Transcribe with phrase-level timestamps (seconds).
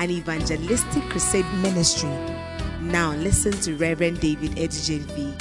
[0.00, 2.10] an evangelistic crusade ministry.
[2.80, 5.34] Now listen to Reverend David Edigenvi.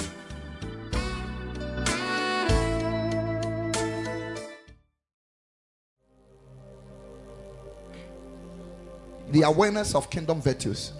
[9.32, 10.94] the awareness of kingdom virtues.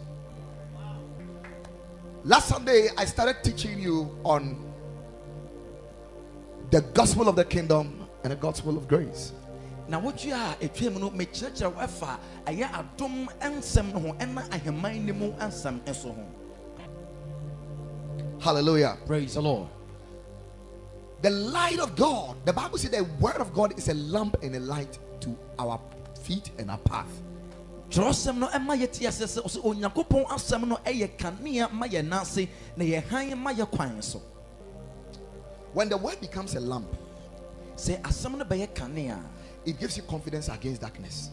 [2.24, 4.64] Last Sunday, I started teaching you on
[6.72, 9.32] the gospel of the kingdom and the gospel of grace.
[9.88, 15.06] Na wotua a ɛtwam no mekyerɛkyerɛ wo ɛfa ɛyɛ adom nsɛm no ho ɛna ahemman
[15.06, 16.26] no mu nsɛm nso ho
[18.40, 18.98] Hallelujah.
[19.06, 19.68] praise the lord
[21.22, 24.56] The light of God, the Bible says the word of God is a lamp and
[24.56, 25.80] a light to our
[26.22, 27.10] feet and our path.
[27.90, 32.48] twerɛsɛm no ɛma yɛte ase sɛ ɔsɛ onyankopɔn asɛm no ɛyɛ kanea ma yɛ nase
[32.76, 34.22] na yɛ han ma yɛ kwan so
[35.74, 36.88] When the word becomes a lamp,
[37.76, 39.20] sɛ asɛm no bɛyɛ kanea
[39.68, 41.30] it gives you confidence against darkness.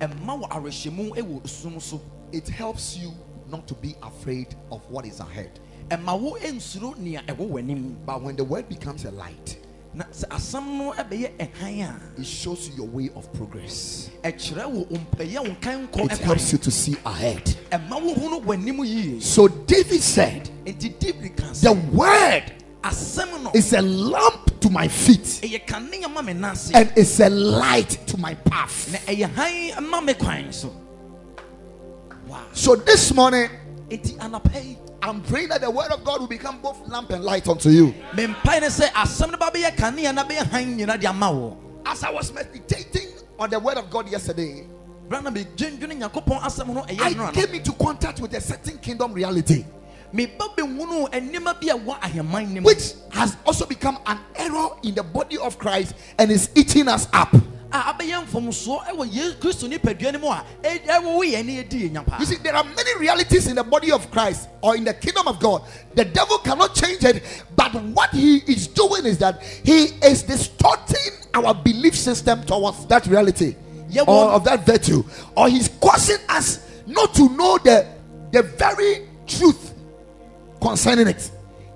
[0.00, 2.00] ɛma wɔ awerɛhyɛmu ɛwɔ sum so
[2.32, 3.12] It helps you
[3.48, 5.60] not to be afraid of what is ahead.
[5.88, 9.58] ɛma wo ɛnsuro nea ɛwɔ w'anim But when the word becomes a light,
[9.94, 14.10] na sɛ asɛm no ɛbɛyɛ ɛhan it shows you your way of progress.
[14.24, 17.44] a ɛkyerɛ wo mpɛyɛ wo It helps you to see ahead.
[17.70, 22.52] ɛma wo hunu w'anim yie So David said, nti david ka The word
[23.54, 25.40] is a lamp to my feet.
[25.42, 28.90] Ɛyɛ kanea ma me nase and it's a light to my path.
[28.92, 30.72] na ɛyɛ han ma me kwan so.
[32.26, 32.42] Wow.
[32.52, 33.48] So this morning,
[33.88, 34.76] nti anapa yi.
[35.02, 37.94] I'm praying that the word of God will become both lamp and light unto you.
[38.12, 41.56] mempae ne sɛ asɛm no ba bɛyɛ kanea na bɛyɛ han nyina de ama wo.
[41.84, 44.66] As I was meditating on the word of God yesterday,
[45.08, 49.12] bra na medwendwene nyankopɔn asɛm no ɛyɛ I came into contact with a certain kingdom
[49.12, 49.64] reality,
[50.16, 54.68] meba bɛhunu nneɛma bi a ɛwɔ ahemman no mu which has also become an error
[54.82, 57.34] in the body of Christ and is eating us up.
[57.72, 61.62] a abɛyɛ mfomsoɔ ɛwɔ yesu kristo nipadua no mu a ɛ- ɛwɔ wo yɛn ne
[61.64, 64.76] yɛdi yɛ nyapa You see, there are many realities in the body of Christ or
[64.76, 65.62] in the kingdom of God.
[65.94, 67.22] The devil cannot change it,
[67.56, 73.06] but what he is doing is that he is distorting our belief system towards that
[73.06, 73.56] reality
[74.06, 75.04] or of that virtue,
[75.36, 77.86] or he's causing us not to know the
[78.32, 79.72] the very truth
[80.70, 81.30] concerning it.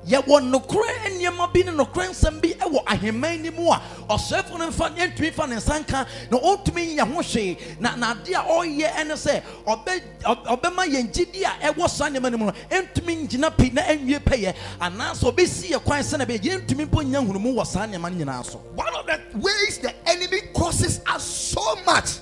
[0.08, 4.66] yɛwɔ nokorɛ nneɛma bi ne nokorɛ nsɛm bi ɛwɔ ahemman no mu a ɔsɛefo no
[4.70, 8.42] mfa yɛntumi fa ne nsa nka na ɔntumi nyɛ ho hwee na na adeɛ a
[8.48, 12.52] ɔreyɛ ɛne sɛ ɔbɛ ɔb- ɔbɛma yɛn gyidi a ɛwɔ saa nneɛma no mu no
[12.70, 17.02] ɛntumi ngyina pi na ɛnwie pɛyɛ anaasɛ ɔbɛsi yɛ kwan sɛ na bɛyɛ yɛntumi mpo
[17.04, 21.00] nya nhunumu wɔ saa nneɛma no nyinaa so One of the ways the enemy causes
[21.06, 22.18] us so much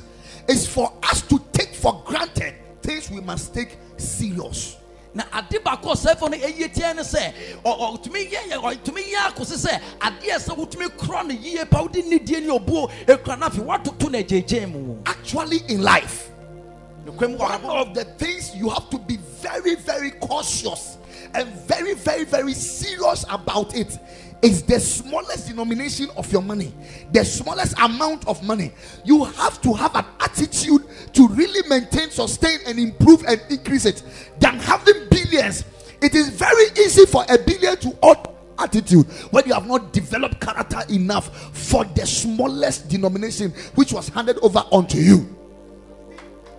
[0.49, 4.75] is for us to take for granted things we must take serious.
[5.15, 7.33] Na ade baako a ɔsɛefo no ɛyie tia ne sɛ
[7.65, 12.41] ɔtumi yɛ ɔtumi yɛ akɔsi sɛ adeɛ sɛ wotumi korɔ no yie pa wode nidie
[12.43, 14.97] ne ɔbuo ekura no afei woatoto no mu.
[15.07, 16.31] Actually, in life,
[17.05, 20.99] one of the things you have to be very, very cautious
[21.35, 23.99] and very, very, very serious about it
[24.43, 26.73] is the smallest denomination of your money,
[27.13, 28.73] the smallest amount of money.
[29.05, 30.85] You have to have an attitude
[31.15, 34.03] to really maintain, sustain, and improve and increase it
[34.39, 35.65] than having billions.
[36.01, 38.29] It is very easy for a billion to odd
[38.59, 44.39] attitude when you have not developed character enough for the smallest denomination which was handed
[44.39, 45.38] over unto you.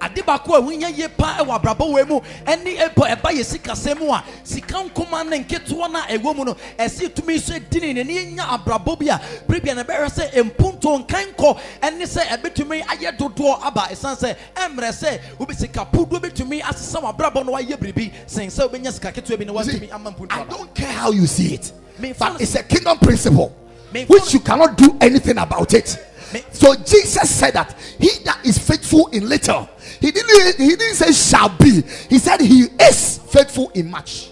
[0.10, 2.20] Ade baako a wonya yie pa ɛwɔ abrabɔ wei mu.
[2.46, 6.46] Ɛne ɛbɔ ɛba yɛ sikasɛm mu a sika nkoma ne nketewa no a ɛwɔ mu
[6.46, 11.06] no ɛsi tumi so di ne nya abrabɔ bi a biribia na ɛbɛhwɛ sɛ mpunto
[11.06, 16.20] nkan kɔ ɛne sɛ ɛbɛtumi ayɛ dodoɔ aba ɛsan sɛ ɛmmerɛ sɛ wobi sika puduo
[16.20, 20.12] bɛtumi asesa w'abrabɔ no wayɛ biribi sen sɛ wobɛnya sika ketewa bi na You ama
[20.12, 21.72] mpunto I don't care how you see it,
[22.18, 23.56] but it's a kingdom principle
[24.08, 25.98] which you cannot do anything about it.
[26.52, 29.68] So Jesus said that he that is faithful in little,
[30.00, 34.30] he didn't he didn't say shall be, he said he is faithful in much.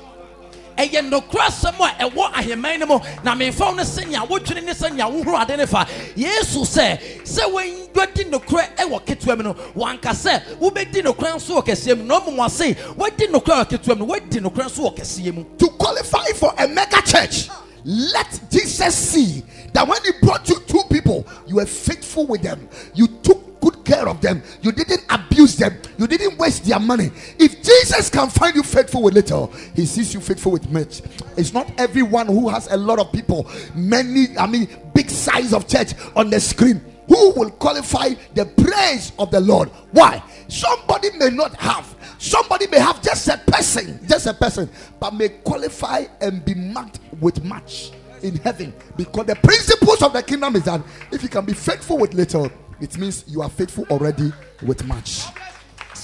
[0.78, 3.00] ɛyɛ nnokora asɛm a ɛwɔ ahemman no mu.
[3.24, 5.88] Na memfa wo no sɛnea wodwene ne sɛnea wohoro ade ne fa.
[6.16, 11.66] Yesu sɛ sɛ wadi nokorɛ ɛwɔ ketewa mu no wanka sɛ wobɛdi nokorɛ nso wɔ
[11.66, 12.04] kɛseɛ mu.
[12.04, 15.46] Na ɔmom ase wadi nokorɛ wɔ ketewa mu no wadi nokorɛ nso wɔ kɛseɛ mu.
[15.58, 17.50] To qualify for a mega church,
[17.84, 19.44] let Jesus see
[19.74, 23.47] that when he brought you two people, you were faithful with them, you took
[23.88, 25.80] care of them, you didn't abuse them.
[25.98, 27.10] You didn't waste their money.
[27.40, 31.02] If Jesus can find you faithful with little, he sees you faithful with much.
[31.38, 35.68] It's not everyone who has a lot of people, many, I mean, big size of
[35.68, 39.70] church on the screen who will qualify the praise of the Lord.
[39.92, 40.22] Why?
[40.50, 44.70] Somebody may not have, somebody may have just a person, just a person,
[45.00, 47.92] but may qualify and be marked with much
[48.24, 50.82] in heaven because the principles of the kingdom is that
[51.12, 54.32] if you can be faithful with little, it means you are faithful already
[54.64, 55.26] with much.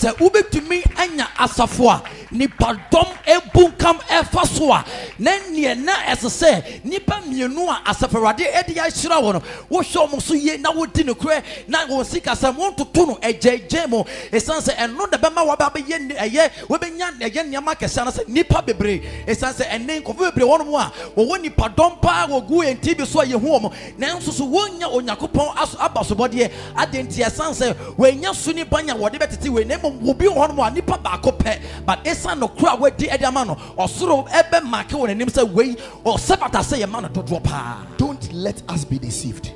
[0.01, 2.01] Sɛ wobɛtumi anya asafo a
[2.31, 4.83] nipadɔm ebunkam ɛfa so a
[5.19, 10.21] na neɛ na ɛsɛ sɛ nipa mmienu a asafo awurade ɛde ahyira wɔn wohwɛ wɔn
[10.21, 14.03] so yie na wodi ne korɛ na wɔn sikasɛm wɔntoto no ɛgyɛgyɛ mu.
[14.31, 18.27] Esan sɛ ɛno na bɛma wɔbɛ abɛyɛ ne ɛyɛ wɔbɛnya ɛyɛ nneɛma kɛse na sɛ
[18.27, 19.01] nipa bebree.
[19.27, 23.03] Esan sɛ ɛne nkɔfo bebree wɔn mu a wɔwɔ nipadɔm paa wɔgu yɛn ti bi
[23.05, 23.73] so a yɛhu wɔn.
[23.99, 29.19] Nanso so wɔnya onyankopɔn aso aba sobɔdeɛ adanti ɛsan sɛ wɔnya so nipa nya wɔde
[29.19, 32.73] bɛtete wɔ ne mu obi wɔ hɔnom a nipa baako pɛ but esan no koro
[32.73, 35.75] a wɔadi ɛde ama no ɔsoro ɛbɛ maake wɔ n'anim sɛ wei
[36.05, 39.51] ɔsɛ bata sɛ yɛ ma no dodoɔ paa Don't let us be deceived.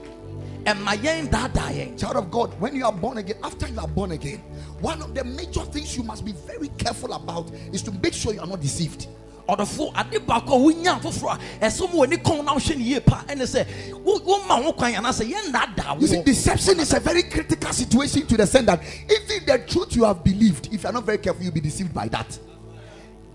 [0.65, 3.87] ɛma yɛn daadaa yɛn Child of God, when you are born again, after you are
[3.87, 4.41] born again,
[4.81, 8.33] one of the major things you must be very careful about is to make sure
[8.33, 9.07] you are not deceived.
[9.47, 12.99] Ɔdɔfo ade baako a wonya foforɔ a ɛso mu w'ani kɔn na wohwɛ ne yie
[12.99, 13.65] pa ɛne sɛ
[14.03, 17.71] wo- woma ho kwan anaasɛ yɛn daadaa You see, wo deception is a very critical
[17.73, 21.05] situation to the sense that even the truth you have believed, if you are not
[21.05, 22.37] very careful, you'll be deceived by that.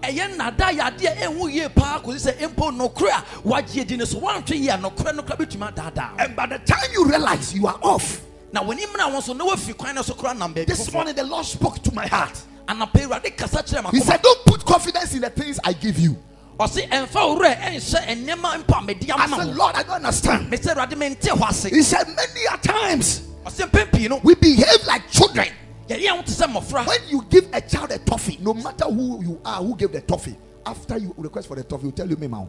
[0.03, 4.05] ɛyɛ nnada yɛ adeɛ ɛho yie paa kɔsi sɛ mpo nokorɛ a wagye di no
[4.05, 6.11] so woantwe yie a nokorɛ no kora bɛtumi adaadaa.
[6.19, 8.21] And by the time you realize you are off,
[8.53, 10.93] na w'anim na wɔn so na wafi kwan no so kora nam baabi this foforɔ
[10.95, 12.37] morning the Lord spoke to my heart.
[12.67, 16.17] Anapa awurade kasa kyerɛ He said, Don't put confidence in the things I give you.
[16.59, 20.51] ɔse ɛmfa worɛ ɛnhyɛ nneɛma mpa I said, Lord, I don't understand.
[20.53, 24.35] mesɛ awurade mente hɔ ase He said, Many a times ɔse mpɛn pii no we
[24.35, 25.49] behave like children.
[25.89, 28.85] yɛde yɛn ho te sɛ mmɔfra When you give a child a toffee, no matter
[28.85, 32.09] who you are, who gave the toffee, after you request for the toffee, will tell
[32.09, 32.49] you, Mema.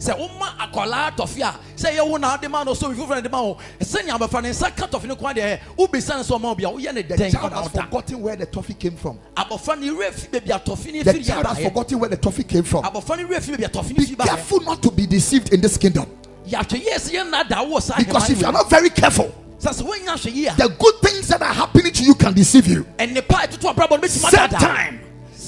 [0.00, 3.20] Sɛ woma akɔlaa tɔfe a sɛ ɛyɛ wo na wode ma no so foforɔ ne
[3.22, 6.22] de ma wo sɛnea abɛfa ne nsa ka tɔfe no kwan deɛ wobisa eh, no
[6.22, 8.46] sɛ ɔma wo bia woyɛ ne The dɛn child ɔna has wota forgotten where the
[8.46, 9.18] toffee came from.
[9.36, 12.16] abɔfra no werɛ fi baabi a tɔfe no The firi child has forgotten where the
[12.16, 12.82] toffee came from.
[12.84, 15.06] abɔfra no werɛ fi baabi a tɔfe no Be firi baeɛ careful not to be
[15.06, 16.06] deceived in this kingdom.
[16.48, 19.30] yɛahwɛ yie sɛ yɛnnaadaa wo wɔ saa Because if you are not very careful,
[19.60, 20.54] sɛ sɛ woanya ahwɛ yie a.
[20.56, 22.86] the good things that are happening to you can deceive you.
[22.98, 25.00] ɛnnepa a ɛtoto abrabɔ no bɛtumi adaadaa time,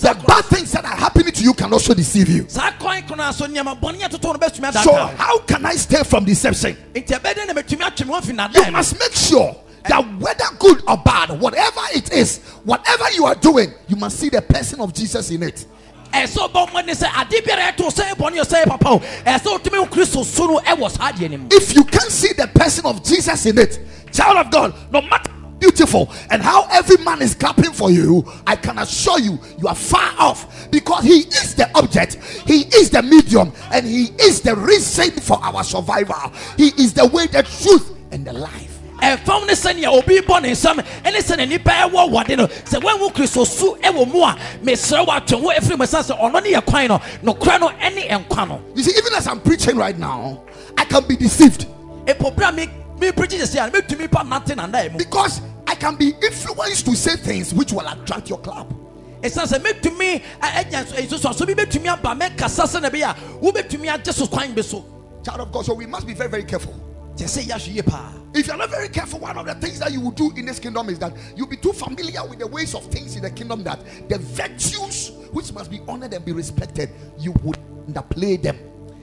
[0.03, 2.45] the bad things that are happening to you can also deceive you.
[2.49, 6.03] saa kwan kono so nneɛma bɔne ɛtoto no bɛtumi So, adaadaa how can I stay
[6.03, 6.77] from deception?
[6.95, 9.57] nti ɛbɛdɛ na matumi atwe me ho afi You must make sure
[9.89, 14.29] that whether good or bad, whatever it is, whatever you are doing, you must see
[14.29, 15.65] the person of Jesus in it.
[16.13, 19.45] ɛsɛ ɔbɔ mmɔden sɛ ade biara ɛto sɛ bɔne yɛ sɛ yɛ papa o ɛsɛ
[19.59, 22.47] wotumi wo kristo so no ɛwɔ saa adeɛ no mu If you can't see the
[22.49, 23.79] person of Jesus in it,
[24.13, 25.31] child of God, no matter
[25.63, 26.11] beautiful.
[26.31, 30.13] And how every man is clapping for you, I can assure you, you are far
[30.19, 30.69] off.
[30.73, 32.17] Because he is the object,
[32.47, 36.33] he is the medium, and he is the reason for our survival.
[36.57, 38.81] He is the way, the truth, and the life.
[39.03, 42.47] ɛfam ne sɛnea obi bɔ ne nsɛm ɛne sɛnea nipa ɛwɔ wɔde no.
[42.47, 46.21] Sɛ woahu kristo so ɛwɔ mu a mesrɛ wo atwe ho ɛfiri mu ɛsiane sɛ
[46.21, 48.61] ɔno ne yɛ kwan no nokora no ɛne ɛnkwa no.
[48.77, 50.43] You see, even as I'm preaching right now,
[50.79, 51.67] I can be deceived.
[52.07, 55.75] Ɛpo berɛ a me meprikyi sɛ sɛ a mɛtumi pa nante nanae mu because I
[55.75, 58.73] can be influenced to say things which will attract your club.
[59.21, 64.27] ɛsiane sɛ mɛtumi anya nsusuaso bi aba mɛkasa sɛ na bi a wobɛtumi agye so
[64.27, 64.85] kwan bi so
[65.25, 66.75] Child of God, so we must be very, very careful.
[67.17, 69.93] kyɛ sɛ yɛahwɛ yie paa If you're not very careful, one of the things that
[69.93, 72.75] you will do in this kingdom is that you'll be too familiar with the ways
[72.75, 76.91] of things in the kingdom that the virtues which must be honored and be respected,
[77.19, 78.59] you would underplay them.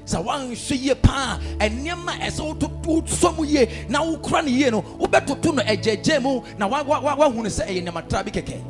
[0.10, 2.42] Sɛ woanhwɛ yie paa ɛnneɛma a ɛsɛ
[2.84, 8.26] wosɔ mu yie na wokora no yie no wobɛtoto no agyagya mu na sɛ ɛyɛ
[8.26, 8.62] bi kɛkɛ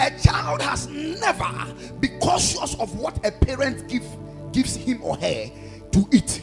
[0.00, 4.04] A child has never be cautious of what a parent give,
[4.52, 5.50] gives him or her
[5.92, 6.40] to eat.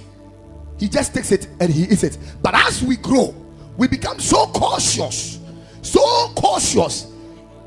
[0.78, 2.18] He just takes it and he eats it.
[2.42, 3.36] But as we grow,
[3.78, 5.40] we become so cautious,
[5.82, 6.02] so
[6.36, 7.12] cautious.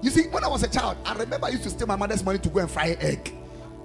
[0.01, 2.25] You see, when I was a child, I remember I used to steal my mother's
[2.25, 3.35] money to go and fry egg.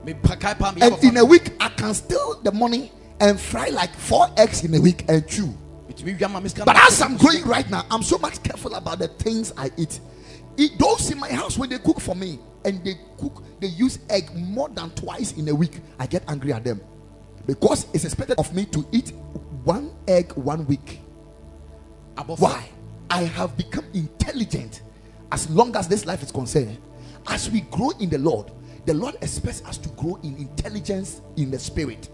[0.06, 4.74] And in a week, I can steal the money and fry like four eggs in
[4.76, 5.54] a week and chew.
[5.90, 8.74] metumi wia ma me sika But as I'm growing right now, I'm so much careful
[8.76, 10.00] about the things I eat.
[10.58, 14.00] It, those in my house, when they cook for me and they cook, they use
[14.10, 16.82] egg more than twice in a week, I get angry at them
[17.46, 19.10] because it's expected of me to eat
[19.64, 21.02] one egg one week.
[22.16, 22.70] abɔfra Why?
[23.10, 24.82] I have become intelligent
[25.32, 26.78] as long as this life is concerned.
[27.28, 28.52] As we grow in the Lord,
[28.90, 32.10] the Lord expects us to grow in intelligence in the spirit.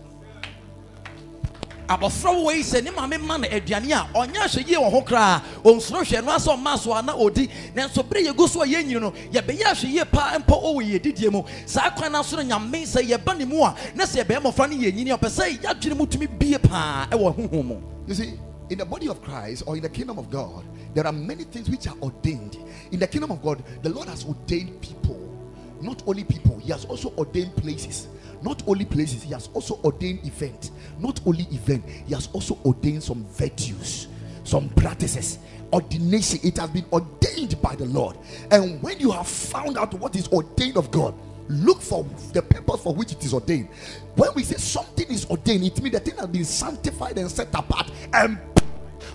[1.87, 5.41] abɔfra wei sɛ ne maame ma no aduane a ɔnyɛ ahwɛ yie wɔ ho koraa
[5.63, 8.99] ɔnsoro hwɛ no asɛ ɔma so a na ɔdi nanso bere yɛgu so a yɛnyini
[8.99, 12.83] no yɛbɛyɛ ahwɛ yie paa mpo ɔwɔ yɛdidie mu saa kwan no so no nyame
[12.83, 15.95] sɛ yɛba ne mu a na sɛ yɛbɛyɛ mmɔfra no yɛnyini a ɔpɛ sɛ yɛadwene
[15.95, 18.33] mu tumi bie paa ɛwɔ honhom mu You see,
[18.71, 20.65] in the body of Christ or in the kingdom of God,
[20.95, 22.57] there are many things which are ordained.
[22.91, 25.34] In the kingdom of God, the Lord has ordained people.
[25.81, 28.07] Not only people, He has also ordained places.
[28.41, 30.71] Not only places, He has also ordained events.
[30.99, 34.07] Not only event, He has also ordained some virtues,
[34.43, 35.39] some practices.
[35.73, 38.17] Ordination, it has been ordained by the Lord.
[38.51, 41.13] And when you have found out what is ordained of God,
[41.47, 43.69] look for the purpose for which it is ordained.
[44.15, 47.53] When we say something is ordained, it means the thing has been sanctified and set
[47.53, 48.39] apart and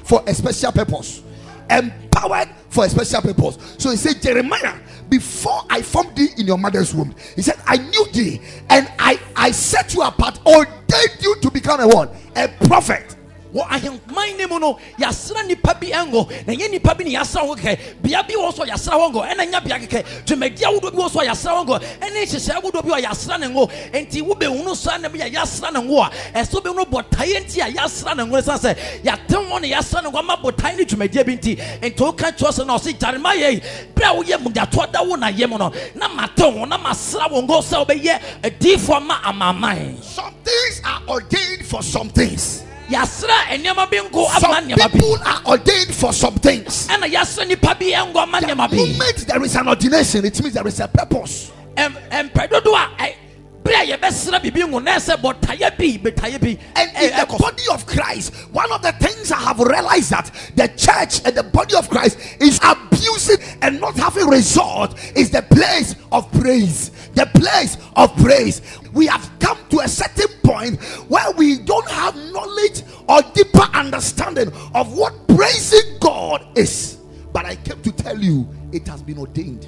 [0.04, 1.22] for a special purpose.
[1.70, 3.76] Empowered for a special purpose.
[3.78, 7.76] So he said, Jeremiah, before I formed thee in your mother's womb, he said, I
[7.78, 12.14] knew thee and I, I set you apart, ordained you to become a what?
[12.36, 13.16] A prophet.
[13.54, 17.40] Wɔ ahemman ne mu no yɛasra nipa bi ngo na ɛnyɛ nipa bi ne yɛasra
[17.40, 20.24] ho kɛkɛ bea bi wɔ so yɛasra hɔ ngo ɛna nya bea kɛkɛ.
[20.26, 23.46] Dwumadi ahodoɔ bi wɔ so yɛasra hɔ ngo ɛne nhyehyɛ ahodoɔ bi a yɛasra ne
[23.48, 23.70] ngo.
[23.92, 27.70] Enti wobɛhunu saa na bi a yɛasra ne ngo a ɛsɛ wobɛhunu bɔtaeɛ nti a
[27.72, 28.36] yɛasra ne ngo.
[28.36, 31.56] Ne san sɛ yɛatem hɔ ne yɛasra ne ngo ama bɔtaeɛ ne dwumadie bi nti
[31.80, 33.62] enti woka kyerɛ sɛ na ɔse gyarema yɛ
[33.94, 37.30] berɛ a woyɛ mudatoɔ da wo na yɛ mu no na mate ho na masra
[37.30, 40.02] wo ngo sɛ wobɛyɛ adiifoɔ ma amaaman.
[40.02, 42.62] Some things are ordained for some things.
[42.90, 46.88] Yɛasra nneɛma bi ngo ama Some nneɛma bi people are ordained for some things.
[46.88, 50.42] ɛna yɛasra nipa bi ngo ama nneɛma The bi moment there is an ordination, it
[50.42, 51.50] means there is a purpose.
[51.76, 53.14] Em- mpɛ dodo a
[53.60, 57.36] ɛ- bere a yɛbɛsra biribi ngo na ɛsɛ bɔtaeɛ bi bɛtaeɛ bi And in the
[57.38, 61.42] body of Christ, one of the things I have realized that the church and the
[61.42, 66.90] body of Christ is abusing and not having resort is the place of praise.
[67.14, 68.62] The place of praise.
[68.92, 74.52] We have come to a certain point where we don't have knowledge or deeper understanding
[74.74, 76.98] of what praising God is.
[77.32, 79.66] But I came to tell you, it has been ordained.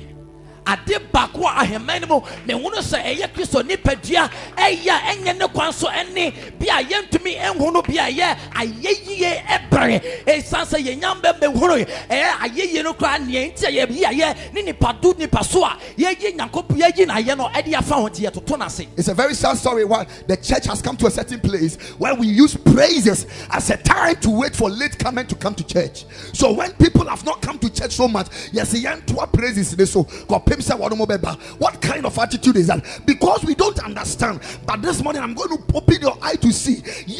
[0.67, 6.33] Ade baako ahemman mu mehunu sɛ ɛyɛ kristo nipadua ɛyɛ ɛnyɛ ne kwan so ɛne
[6.59, 11.85] bi yɛntumi ɛnhu no bi a ɛyɛ ayɛ yie ɛbrɛ ɛsiane sɛ yɛnya mbɛ mehunu
[12.09, 15.77] ɛyɛ ayɛ yie no koraa neɛ nti a yɛyi ayɛ ne nipado nipa so a
[15.99, 19.35] yɛyi nyankopɔn yɛyi n'ayɛ no ɛde afa ho nti yɛtoto no ase It's a very
[19.35, 23.27] sad story why the church has come to a certain place where we use praises
[23.51, 26.05] as a time to wait for late coming to come to church.
[26.33, 28.73] So when people have not come to church so much, yes,
[29.13, 30.41] what praises they so God
[31.59, 31.81] what.
[31.83, 33.03] Kind of attitude is that?
[33.07, 34.41] Because we don't understand.
[34.67, 36.83] But this morning I'm going to open your eye to see.
[37.07, 37.19] You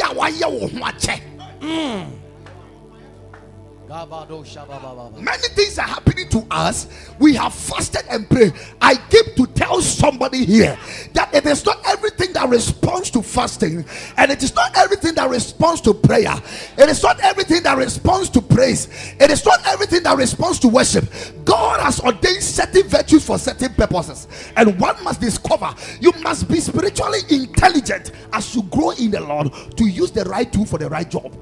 [3.93, 6.89] Many things are happening to us.
[7.19, 8.55] We have fasted and prayed.
[8.81, 10.79] I came to tell somebody here
[11.13, 13.85] that it is not everything that responds to fasting,
[14.17, 16.35] and it is not everything that responds to prayer.
[16.79, 18.89] It is not everything that responds to praise.
[19.21, 21.05] It is not everything that responds to worship.
[21.45, 26.61] God has ordained certain virtues for certain purposes, and one must discover you must be
[26.61, 30.89] spiritually intelligent as you grow in the Lord to use the right tool for the
[30.89, 31.37] right job.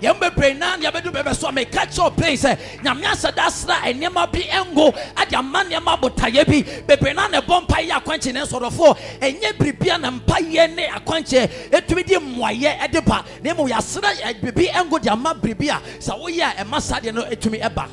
[0.00, 3.46] Yɛn bebree na deɛ bɛdu bɛbɛ so a meka kyerɛ ɔpɛn sɛ nyame asɛ da
[3.46, 6.62] asra nneɛma bi ngo ade ama nneɛma abotaeɛ bi.
[6.82, 11.70] Bebree na na ɛbɔ mpa yɛ akwankyɛ ne nsɔrɔfoɔ ɛnyɛ biribia na mpayɛ ne akwankyɛ
[11.70, 13.24] ɛtumi de mmuayɛ ɛde ba.
[13.42, 17.14] Na mmom yɛasra biribi ngo de ama biribi a sɛ woyɛ a ɛma saa deɛ
[17.14, 17.88] no ɛtumi ɛba.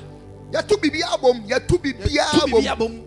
[0.52, 3.02] Yɛto biribiara bom yɛto biribi abom.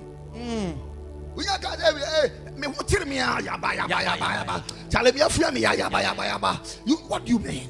[1.36, 4.62] wonya ka sɛ me ho kyere me a yaba yaba yaba yaba.
[4.88, 7.08] Kyale me afua me ya yaba yaba yaba.
[7.08, 7.68] What do you mean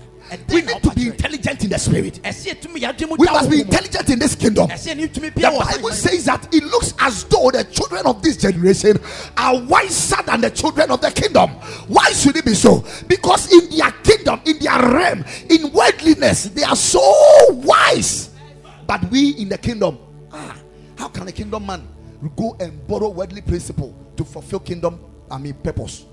[0.49, 3.61] we need to be intelligent in the spirit ɛsɛ yɛtumi yɛadwe mu we must be
[3.61, 7.51] intelligent in this kingdom ɛsɛ yɛne tumi the Bible says that it looks as though
[7.51, 8.99] the children of this generation
[9.37, 11.51] are wiser than the children of the kingdom.
[11.89, 12.85] Why should it be so?
[13.07, 17.01] Because in their kingdom, in their realm, in worldliness, they are so
[17.51, 18.31] wise.
[18.87, 19.99] But we in the kingdom,
[20.33, 20.57] ah,
[20.99, 21.87] how can a kingdom man
[22.37, 25.01] go and borrow worldly principle to fulfill kingdom?
[25.31, 26.05] I mean, purpose.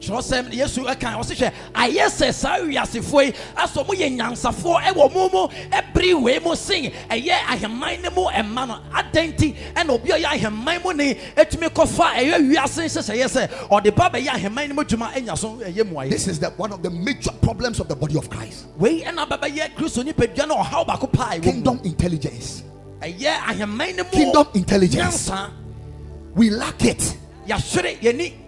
[0.00, 5.12] Kyerɛsɛm yesu ɛka ɔse hwɛ ayɛ sɛ saa wiasefoɔ yi asɔ mo yɛ nyansafoɔ ɛwɔ
[5.14, 9.90] mo mu ɛbere wei mu sen ɛyɛ ahemman no mu ɛma no adɛn nti ɛna
[9.90, 14.28] obi a ɔyɛ ahemman mu ne ɛtumi kɔfa ɛyɛ wiase nhyehyɛeɛ sɛ ɔde ba bɛyɛ
[14.28, 17.30] ahemman no mu adwuma anya so ɛyɛ mmuayɛ This is the, one of the major
[17.40, 18.66] problems of the body of Christ.
[18.78, 22.62] wei ɛna bɛbɛyɛ kristo nipadua no ɔhaw baako paa ɛwɔ mu Kingdom intelligence.
[23.00, 25.30] ɛyɛ ahemman no mu Kingdom intelligence.
[25.30, 25.50] nyansa
[26.34, 27.16] We lack it.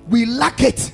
[0.08, 0.92] We lack it.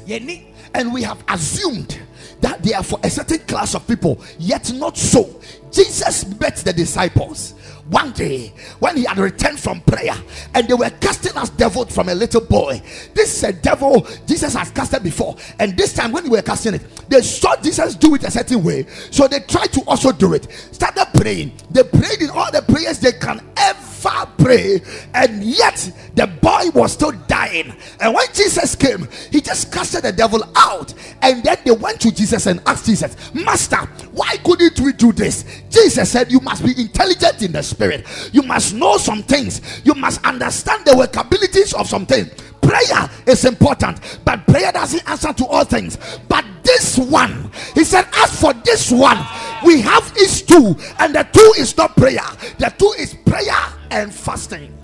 [0.75, 2.01] and we have assumed
[2.41, 5.41] that they are for a certain class of people, yet not so.
[5.73, 7.55] Jesus met the disciples.
[7.93, 10.15] one day when he had returned from prayer
[10.55, 12.81] and they were casting as devil from a little boy.
[13.15, 16.75] This is a devil Jesus has casted before, and this time when they were casting
[16.75, 20.35] it, they saw Jesus do it a certain way, so they tried to also do
[20.35, 20.51] it.
[20.73, 24.81] Started praying, they prayed in all the prayers they can ever pray,
[25.15, 27.75] and yet the boy was still dying.
[28.01, 32.13] And when Jesus came, he just casted the devil out, and then they went to
[32.13, 33.77] Jesus and asked Jesus, Master,
[34.13, 35.62] why couldn't we do this?
[35.73, 39.95] Jesus said, You must be intelligent in the spirit, you must know some things, you
[39.95, 42.31] must understand the workabilities of some things.
[42.61, 45.99] Prayer is important, but prayer doesn't answer to all things.
[46.29, 49.19] But this one, he said, As for this one,
[49.65, 52.25] we have is two, and the two is not prayer,
[52.59, 53.53] the two is prayer
[53.91, 54.79] and fasting.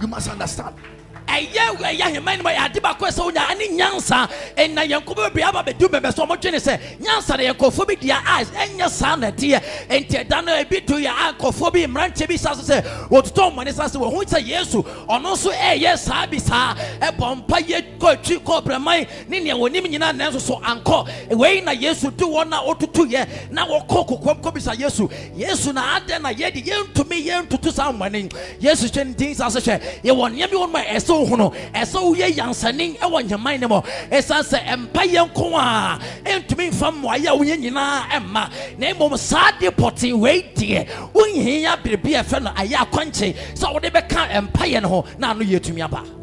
[0.00, 0.74] You must understand.
[1.26, 5.02] Ɛyɛ ɛyɛ ahemman no mu yɛ ade baako a ɛsɛ wonya ɛne nyansa ɛna yɛn
[5.04, 8.44] nkɔmɔ bebree aba bɛdu bɛbɛ so ɔmɔdwene sɛ nyansa no yɛ nkɔfoɔ bi deɛ a
[8.44, 12.36] ɛnyɛ saa na ɛteɛ enti ɛda no ebi do yɛ a nkɔfoɔ bi mmeranteɛ bi
[12.36, 16.38] sa so sɛ wɔtotɔ ɔmɔne sa sɛ wɔho sɛ yesu ɔno nso ɛyɛ saa bi
[16.38, 21.08] saa ɛbɔ mpa yɛ kɔ akyi kɔ brɛman ne nea wɔnim nyinaa nanso so ankɔ
[21.36, 26.22] wei na yesu du wɔn a wɔtutu yɛ na wɔkɔ kɔbisa yesu yesu na adɛn
[26.22, 30.50] na yɛde yɛntumi yɛntutu saa ɔmɔne yesu hyɛ ne din sa so hwɛ yɛwɔ nneɛma
[30.50, 30.78] bi wɔn mu
[31.10, 33.80] ɛsɛ wohunu ɛsɛ woyɛ yansani ɛwɔ nyaman no mu.
[34.10, 38.50] Ɛsiane sɛ ɛmpa yɛ nko a ɛntumi mfa mmoayɛ a woyɛ nyinaa ɛmma.
[38.78, 43.72] Na mmom saa de pɔten wei deɛ wohia biribi a ɛfɛ no ayɛ akɔnkye sɛ
[43.72, 46.19] wode bɛka ɛmpayɛ no ho na ano yɛ atumi aba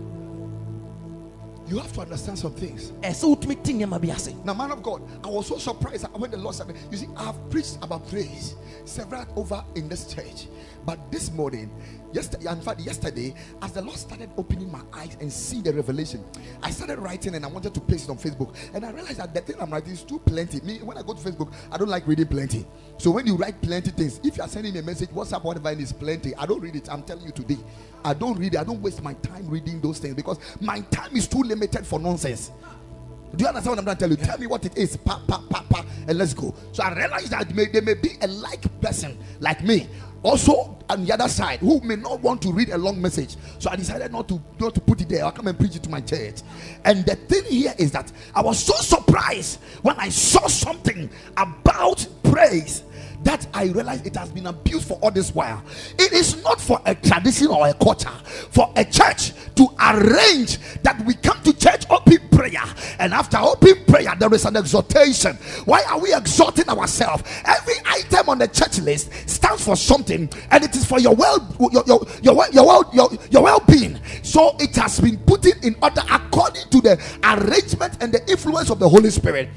[1.67, 2.91] You have to understand some things.
[3.01, 6.31] ɛsɛ wotumi te nneɛma bi ase Now, man of God, I was so surprised when
[6.31, 8.55] the Lord said, You see, I've preached about praise
[8.85, 10.47] several over in this church.
[10.85, 11.69] But this morning,
[12.13, 16.23] yesterday, in fact, yesterday, as the Lord started opening my eyes and see the revelation,
[16.63, 18.55] I started writing and I wanted to paste it on Facebook.
[18.73, 20.61] And I realized that the thing I'm writing is too plenty.
[20.61, 22.65] Me, when I go to Facebook, I don't like reading plenty.
[22.97, 25.69] So when you write plenty things, if you are sending me a message, WhatsApp, whatever,
[25.69, 26.91] and it's plenty, I don't read it.
[26.91, 27.57] I'm telling you today.
[28.03, 28.57] I don't read it.
[28.57, 31.99] I don't waste my time reading those things because my time is too limited for
[31.99, 32.51] nonsense.
[33.35, 34.15] Do you understand what I'm trying to tell you?
[34.15, 34.97] Tell me what it is.
[34.97, 36.55] Pa, pa, pa, pa, and let's go.
[36.71, 39.87] So I realized that may, there may be a like person like me.
[40.23, 43.35] Also on the other side, who may not want to read a long message.
[43.59, 45.23] So I decided not to not to put it there.
[45.23, 46.41] I'll come and preach it to my church.
[46.85, 52.07] And the thing here is that I was so surprised when I saw something about
[52.23, 52.83] praise
[53.27, 55.61] that I realize it has been abused for all this while.
[55.99, 58.09] It is not for a tradition or a culture,
[58.51, 62.63] for a church to arrange that we come to church open prayer,
[62.99, 65.35] and after open prayer, there is an exhortation.
[65.65, 67.23] Why are we exhorting ourselves?
[67.43, 71.45] Every item on the church list stands for something, and it is for your well,
[71.59, 73.99] your your your well, your well, your, your well-being.
[74.23, 78.79] So it has been put in order according to the arrangement and the influence of
[78.79, 79.49] the Holy Spirit.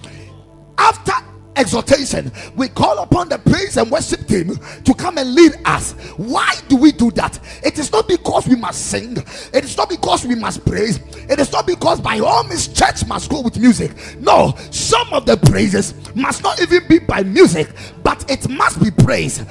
[0.76, 1.12] After
[1.60, 5.92] exhortation, we call upon the praise and worship team to come and lead us.
[6.16, 7.38] Why do we do that?
[7.62, 9.16] It is not because we must sing,
[9.52, 13.06] it is not because we must praise, it is not because by all means church
[13.06, 13.92] must go with music.
[14.18, 17.68] No, some of the praises must not even be by music,
[18.02, 19.44] but it must be praise.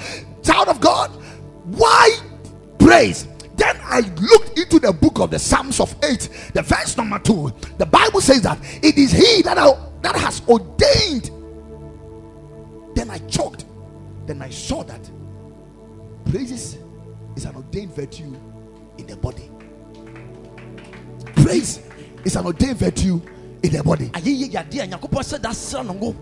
[0.43, 1.11] Child of God,
[1.65, 2.17] why
[2.79, 3.27] praise?
[3.55, 7.53] Then I looked into the book of the Psalms of 8, the verse number 2.
[7.77, 9.55] The Bible says that it is He that,
[10.01, 11.29] that has ordained
[12.99, 13.65] then I choked.
[14.25, 15.09] Then I saw that
[16.29, 16.77] praises
[17.37, 18.35] is an ordained virtue
[18.97, 19.49] in the body.
[21.37, 21.79] Praise
[22.25, 23.21] is an ordained virtue
[23.63, 24.09] in the body.
[24.09, 26.15] ayɛyɛ yadeɛ a nyankopɔn sɛ da sra no ngo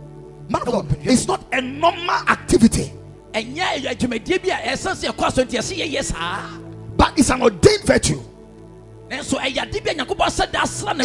[0.50, 2.94] Man of God, it's not a normal activity,
[3.34, 6.60] ɛnyɛ adwumadie bi a ɛsɛ sɛ ɛkɔ so nti ɛsɛ yɛyɛ saa
[6.96, 8.22] but it's an ordained virtue.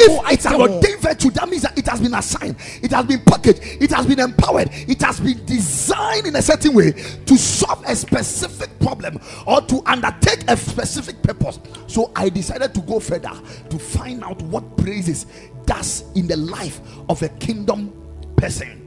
[0.01, 3.21] If it's an ordained virtue, that means that it has been assigned, it has been
[3.21, 7.83] packaged, it has been empowered, it has been designed in a certain way to solve
[7.87, 11.61] a specific problem or to undertake a specific purpose.
[11.87, 13.33] So I decided to go further
[13.71, 15.27] to find out what praises
[15.65, 17.93] does in the life of a kingdom
[18.37, 18.79] person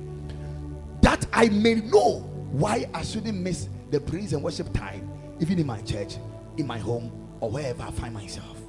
[1.02, 2.20] that I may know
[2.52, 6.16] why I shouldn't miss the praise and worship time, even in my church,
[6.58, 8.65] in my home, or wherever I find myself.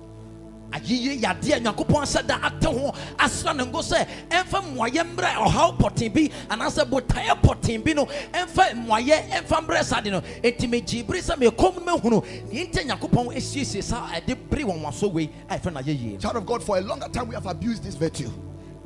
[0.73, 2.93] Ayɛyɛ yadeɛ nyankopɔn sɛ da ate ho.
[3.19, 8.07] Asra ne ngo sɛ ɛmfa mmoayɛ mmerɛ ɔhaw pɔten bi anaasɛ botaeɛ pɔten bi no
[8.33, 10.21] ɛmfa mmoayɛ ɛmfa mmerɛ saa de no.
[10.43, 14.83] Enti megye bere sɛ mekɔm no mahunu ne nti nyankopɔn asiesie saa ɛde bere wɔn
[14.83, 16.21] waso wei a ɛfɛ no ayɛyie.
[16.21, 18.31] Child of God, for a longer time we have abused this virtue.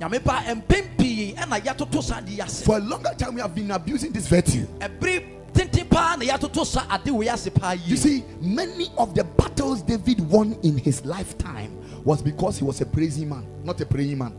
[0.01, 2.63] nyame pa mpɛn pii ɛna yɛatoto saa de yi ase.
[2.65, 4.67] For a longer time we have been abusing this virtue.
[4.79, 9.25] ɛbere tenten paa na yɛatoto saa ade wei ase paa You see, many of the
[9.25, 13.87] battles David won in his lifetime was because he was a praising man, not a
[13.87, 14.33] praying man.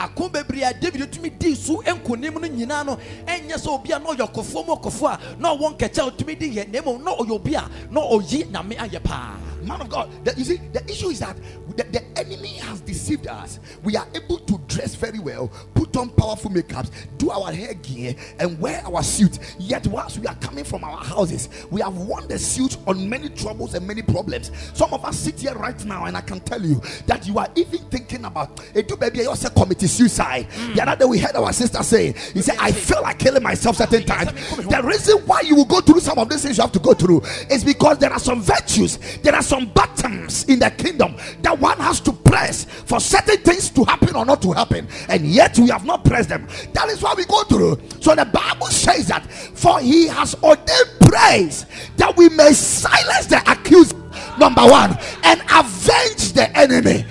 [0.00, 2.96] ako bebree a david tumi dii so nkonim no nyinaa no
[3.26, 6.38] ɛnyɛ sɛ obi a na ɔyɛ ɔkɔfoɔ mu ɔkɔfoɔ a na ɔwɔ nkɛkyɛ a ɔtumi
[6.38, 9.88] di yɛ na mmom na ɔyɛ obi a na ɔyi nyame ayɛ paa Man of
[9.90, 11.36] God, you see, the issue is that
[11.76, 13.60] the, the enemy has deceived us.
[13.82, 18.14] We are able to dress very well, put on powerful makeups, do our hair gear,
[18.38, 19.38] and wear our suit.
[19.58, 23.28] Yet, whilst we are coming from our houses, we have worn the suit on many
[23.28, 24.50] troubles and many problems.
[24.74, 27.48] Some of us sit here right now, and I can tell you that you are
[27.54, 30.46] even thinking about a do baby, you also committed suicide.
[30.74, 33.76] The other day, we heard our sister say, He said, I feel like killing myself
[33.76, 34.32] certain times.
[34.56, 36.94] The reason why you will go through some of these things you have to go
[36.94, 41.58] through is because there are some virtues, there are some buttons in the kingdom that
[41.60, 45.58] one has to press for certain things to happen or not to happen, and yet
[45.58, 46.46] we have not pressed them.
[46.72, 47.80] That is what we go through.
[48.00, 53.42] So the Bible says that for he has ordained praise that we may silence the
[53.50, 53.96] accuser,
[54.38, 57.04] number one, and avenge the enemy.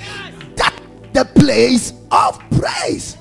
[0.55, 0.75] That
[1.13, 3.17] the place of praise.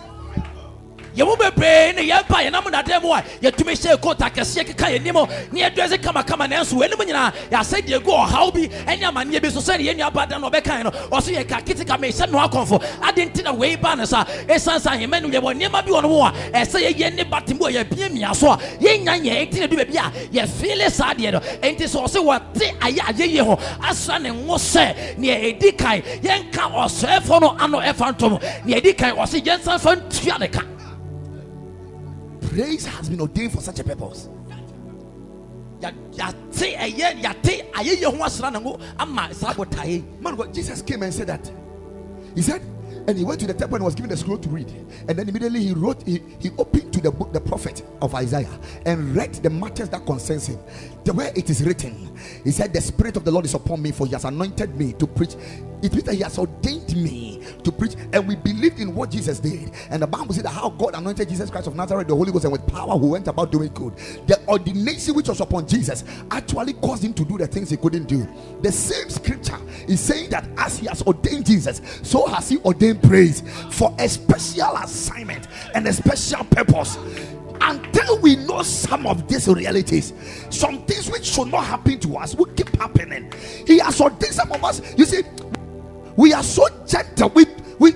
[1.19, 5.61] Yɛmu bebree ne yɛmpa yɛnam nadaɛ mu a yɛtumi hyɛ kota kɛseɛ keka yɛnim ne
[5.63, 6.49] yɛdrɛse kamakama.
[6.49, 10.27] Nanso w'anim nyinaa yɛasɛ deɛ gu ɔhaw bi ɛne amanneɛ bi so sɛne yɛnnua ba
[10.27, 10.91] da no ɔbɛkae no.
[10.91, 14.91] Ɔso yɛka ketika mehyɛ me wakɔmfo ade nti na wei ba ne sa ɛsiane sa
[14.93, 17.71] ahemma no yɛwɔ nneɛma bi wɔ no mu a ɛsɛ yɛyɛ ne bate mu a
[17.73, 21.41] yɛbia mia so a yɛnya nyɛ ɛnti na du baabi a yɛfeele saa deɛ no.
[21.41, 26.73] Ɛnti sɛ ɔse wɔte ayɛ ayɛyie ho asra ne ngo sɛ neɛ ɛdi kan yɛnka
[26.73, 30.61] ɔsɛefoɔ no ano ɛfa ntom neɛ ɛdi kan ɔse yɛnsan fa ntua ne ka
[32.49, 34.29] Praise has been ordained for such a purpose.
[40.53, 41.53] Jesus came and said that.
[42.35, 42.63] He said,
[43.07, 44.71] and he went to the temple and was given the scroll to read.
[45.09, 48.59] And then immediately he wrote, he, he opened to the book, the prophet of Isaiah,
[48.85, 50.59] and read the matters that concerns him.
[51.05, 53.93] The way it is written, he said, The Spirit of the Lord is upon me,
[53.93, 55.37] for he has anointed me to preach.
[55.83, 59.39] It means that he has ordained me to preach, and we believed in what Jesus
[59.39, 59.73] did.
[59.91, 62.45] And the Bible said that how God anointed Jesus Christ of Nazareth, the Holy Ghost,
[62.45, 63.97] and with power, who went about doing good.
[64.27, 68.07] The ordination which was upon Jesus actually caused him to do the things he couldn't
[68.07, 68.27] do.
[68.63, 73.03] The same scripture is saying that as he has ordained Jesus, so has he ordained
[73.03, 76.99] praise for a special assignment and a special purpose.
[77.61, 80.13] Until we know some of these realities,
[80.49, 83.33] some things which should not happen to us will keep happening.
[83.67, 84.81] He has ordained some of us.
[84.97, 85.23] You see,
[86.19, 87.31] we are so gentle.
[87.31, 87.47] We
[87.79, 87.95] we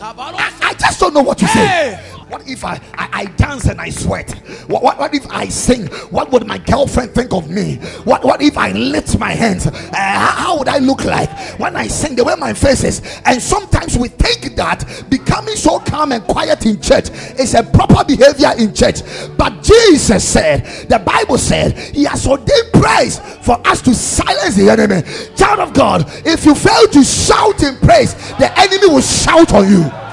[0.00, 2.15] I, I just don't know what to say.
[2.28, 4.32] What if I, I, I dance and I sweat?
[4.66, 5.86] What, what, what if I sing?
[6.10, 7.76] What would my girlfriend think of me?
[8.04, 9.66] What, what if I lift my hands?
[9.68, 12.16] Uh, how, how would I look like when I sing?
[12.16, 13.20] The way my face is.
[13.24, 18.04] And sometimes we think that becoming so calm and quiet in church is a proper
[18.04, 19.02] behavior in church.
[19.36, 24.68] But Jesus said, the Bible said, He has ordained praise for us to silence the
[24.68, 25.02] enemy.
[25.36, 29.70] Child of God, if you fail to shout in praise, the enemy will shout on
[29.70, 30.05] you.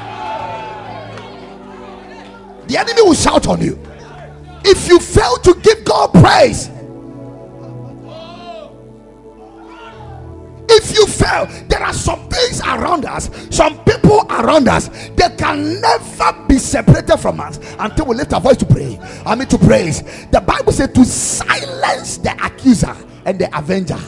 [2.73, 3.79] The enemy will shout on you.
[4.65, 6.71] If you fail to give God praise,
[10.67, 15.81] if you fail, there are some things around us, some people around us, they can
[15.81, 18.97] never be separated from us until we lift our voice to pray.
[19.23, 20.01] I mean, to praise.
[20.31, 23.99] The Bible said to silence the accuser and the avenger.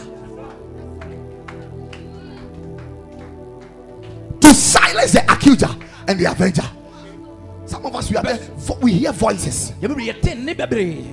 [4.41, 5.69] To silence the accuser
[6.07, 6.67] and the avenger.
[7.65, 8.39] Some of us we are there,
[8.81, 11.05] we hear voices, yɛbɛbrɛ yɛte nne bebree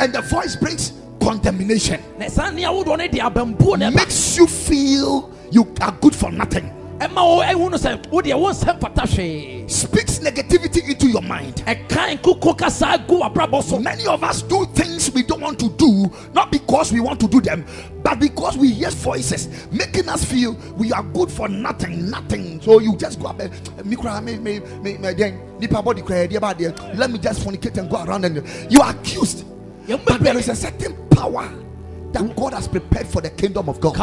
[0.00, 4.36] and the voice brings condemnation, na saa nne ahodoɔ no de abambuo na ɛba makes
[4.36, 8.80] you feel you are good for nothing, ɛma wo ɛhu no sɛ wodeɛ wo nsɛm
[8.80, 11.56] fata hwee speaks negativity into your mind.
[11.66, 15.68] ɛka nkoko kasa gu w'abrabɔ so Many of us do things we don't want to
[15.70, 17.64] do, not because we want to do them,
[18.02, 22.60] but because we hear voices making us feel we are good for nothing, nothing.
[22.62, 23.60] So you just go up and there.
[26.94, 29.44] Let me just fornicate and go around and you are accused.
[29.86, 31.50] But there is a certain power
[32.14, 33.94] that God has prepared for the kingdom of God.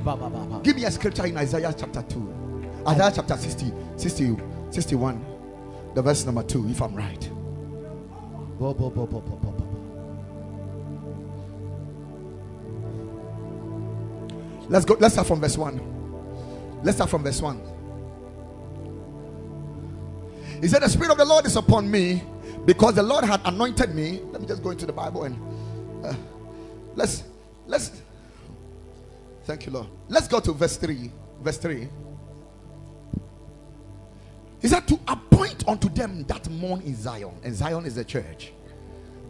[0.00, 2.82] babababa Give me a scripture in Isaiah chapter 2.
[2.88, 4.36] Isaiah chapter 60, 60,
[4.70, 5.24] 61,
[5.94, 7.30] the verse number 2, if I'm right.
[8.58, 9.72] Bo, bo, bo, bo, bo, bo, bo.
[14.68, 14.96] Let's go.
[14.98, 16.80] Let's start from verse 1.
[16.82, 17.71] Let's start from verse 1.
[20.62, 22.22] He said, The Spirit of the Lord is upon me
[22.64, 24.22] because the Lord had anointed me.
[24.30, 25.36] Let me just go into the Bible and
[26.04, 26.14] uh,
[26.94, 27.24] let's
[27.66, 28.00] let's
[29.44, 29.88] thank you, Lord.
[30.08, 31.10] Let's go to verse 3.
[31.42, 31.88] Verse 3.
[34.60, 38.52] He said, To appoint unto them that mourn in Zion, and Zion is the church.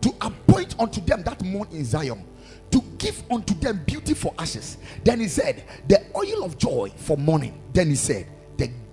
[0.03, 2.27] To appoint unto them that mourn in Zion,
[2.71, 4.77] to give unto them beauty for ashes.
[5.03, 7.63] Then he said, The oil of joy for mourning.
[7.73, 8.27] Then he said,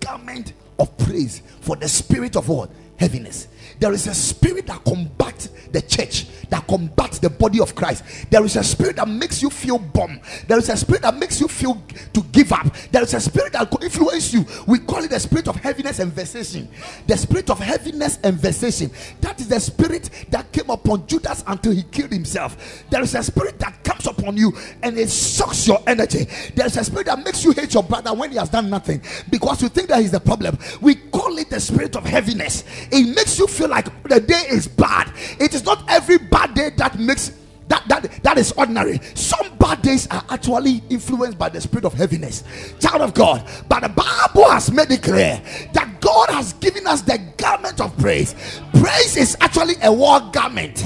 [0.09, 2.69] garment of praise for the spirit of what?
[2.97, 3.47] Heaviness.
[3.79, 8.03] There is a spirit that combats the church, that combats the body of Christ.
[8.29, 10.19] There is a spirit that makes you feel bomb.
[10.47, 11.81] There is a spirit that makes you feel
[12.13, 12.73] to give up.
[12.91, 14.45] There is a spirit that could influence you.
[14.67, 16.67] We call it the spirit of heaviness and vexation.
[17.07, 18.91] The spirit of heaviness and vexation.
[19.21, 22.83] That is the spirit that came upon Judas until he killed himself.
[22.89, 26.27] There is a spirit that comes upon you and it sucks your energy.
[26.55, 29.01] There is a spirit that makes you hate your brother when he has done nothing
[29.29, 30.57] because you think that he's the problem.
[30.81, 32.63] We call it the spirit of heaviness.
[32.91, 35.11] It makes you feel like the day is bad.
[35.39, 37.31] It is not every bad day that makes
[37.69, 38.99] that that that is ordinary.
[39.15, 42.43] Some bad days are actually influenced by the spirit of heaviness.
[42.79, 45.41] Child of God, but the Bible has made it clear
[45.73, 48.35] that God has given us the garment of praise.
[48.73, 50.85] Praise is actually a war garment.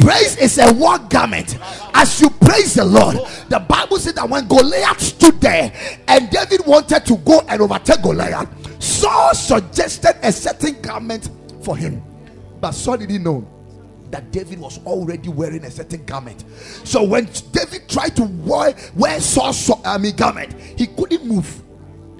[0.00, 1.58] Praise is a war garment.
[1.94, 3.16] As you praise the Lord,
[3.48, 5.72] the Bible said that when Goliath stood there
[6.06, 8.48] and David wanted to go and overtake Goliath,
[8.82, 11.30] Saul suggested a certain garment
[11.62, 12.02] for him.
[12.60, 13.46] But Saul didn't know
[14.10, 16.44] that David was already wearing a certain garment.
[16.84, 21.62] So when David tried to wear, wear Saul's I mean, um, garment, he couldn't move.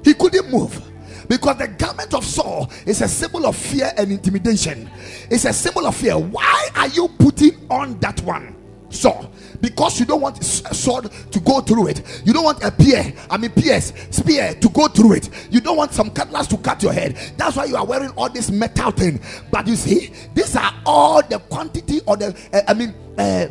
[0.04, 0.82] He couldn't move.
[1.28, 4.90] Because the garment of Saul is a symbol of fear and intimidation.
[5.30, 6.16] It's a symbol of fear.
[6.18, 8.56] Why are you putting on that one?
[8.90, 12.22] Saul because you don't want a sword to go through it.
[12.24, 15.30] You don't want a spear, I mean pierce, spear to go through it.
[15.50, 17.16] You don't want some cutlass to cut your head.
[17.36, 19.20] That's why you are wearing all this metal thing.
[19.50, 22.94] But you see, these are all the quantity or the uh, I mean.
[23.16, 23.48] Uh,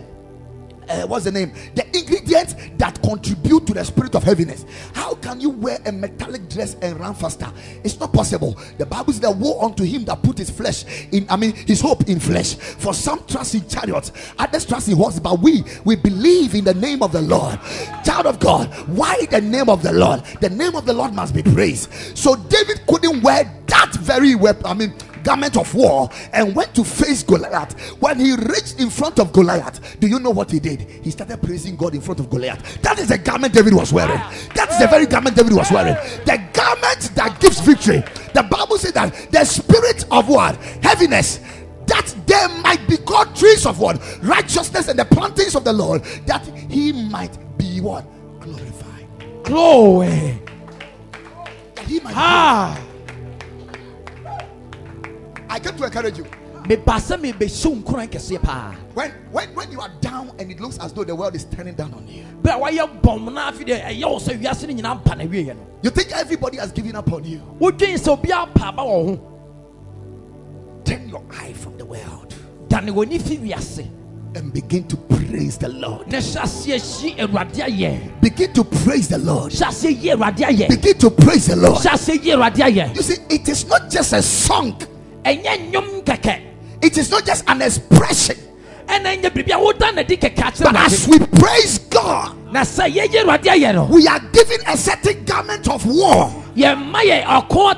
[0.90, 1.54] uh, what's the name?
[1.76, 4.66] The ingredients that contribute to the spirit of heaviness.
[4.94, 7.52] How can you wear a metallic dress and run faster?
[7.84, 8.58] It's not possible.
[8.78, 11.82] The Bible says that woe unto him that put his flesh in, I mean, his
[11.82, 12.56] hope in flesh.
[12.56, 16.74] For some trust in chariots, others trust in horses, but we we believe in the
[16.74, 17.60] name of the Lord.
[18.04, 20.24] Child of God, why the name of the Lord?
[20.42, 21.92] The name of the Lord must be praised.
[22.18, 24.66] So David couldn't wear that very weapon.
[24.66, 24.94] I mean,
[25.28, 27.78] garment of war and went to face Goliath.
[28.00, 30.82] When he reached in front of Goliath, do you know what he did?
[31.04, 32.82] He started praising God in front of Goliath.
[32.82, 34.22] That is the garment David was wearing.
[34.56, 35.96] That is the very garment David was wearing.
[36.24, 38.06] The garment that gives victory.
[38.34, 40.56] The Bible says that the spirit of what?
[40.82, 41.42] Heaviness
[41.88, 46.04] that there might be God trees of what righteousness and the plantings of the Lord,
[46.26, 48.06] that he might be what
[48.42, 49.08] glorified.
[49.44, 50.42] Glory.
[51.76, 52.14] That he might.
[52.16, 52.87] Ah.
[55.50, 56.26] I came to encourage you.
[56.68, 60.60] meba sɛ mebɛhyɛ wo nkoran kɛseɛ paa When, when when you are down and it
[60.60, 63.52] looks as though the world is turning down on you, bɛ a wayɛ bɔm na
[63.52, 66.12] afi deɛ ɛyɛ eh, wo sɛ wiase no nyinaa mpa na wieɛ no you think
[66.12, 67.42] everybody has given up on you.
[67.60, 69.20] wodwen sɛ obiaa pa ba wɔ ho
[70.84, 72.34] Turn your eye from the world
[72.70, 73.88] dane w'ani fi wiase
[74.36, 76.12] and begin to praise the Lord.
[76.12, 79.52] na hyɛ aseɛ hyi awurade ayɛ Begin to praise the Lord.
[79.54, 81.78] hyɛ aseɛ yi awurade ayɛ Begin to praise the Lord.
[81.78, 84.78] hyɛ aseɛ yi awurade ayɛ You see, it is not just a song, ɛnyɛ nnwom
[84.78, 84.97] kɛkɛ
[86.82, 88.36] it is not just an expression.
[88.88, 92.62] ɛna ɛnyɛ biribi a woda na di kɛkɛ akyerɛ But as we praise God, na
[92.62, 96.32] sɛ yɛyi awurade ayɛ no we are given a certain garment of war.
[96.56, 97.76] yɛmma yɛ ɔko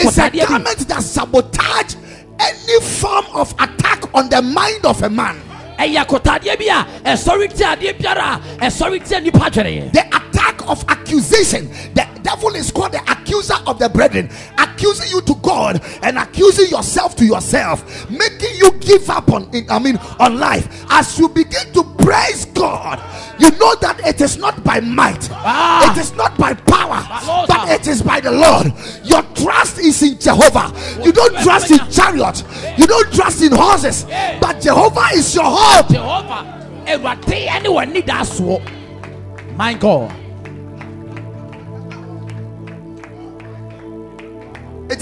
[0.00, 1.94] It's a garment that sabotage
[2.38, 5.40] any form of attack on the mind of a man.
[5.78, 6.84] ɛyɛ akotaadeɛ bi a
[7.16, 11.70] ɛsɔre tia adeɛ biara a ɛsɔre tia nipa dwene The attack of accusation.
[11.94, 12.98] The devil is called the
[13.34, 18.70] accuser of the brethren, accusing you to God and accusing yourself to yourself, making you
[18.80, 19.70] give up on it.
[19.70, 20.84] I mean, on life.
[20.90, 23.00] As you begin to praise God,
[23.38, 25.90] you know that it is not by might, Ah.
[25.92, 27.48] it is not by power, Lord.
[27.48, 28.72] but it is by the Lord.
[29.04, 30.72] Your trust is in Jehovah.
[31.02, 32.44] You don't trust in chariot,
[32.78, 34.04] you don't trust in horses,
[34.40, 35.86] but Jehovah is your hope.
[35.88, 38.60] jehova awurade ɛne w'ani da soɔ
[39.56, 40.12] my god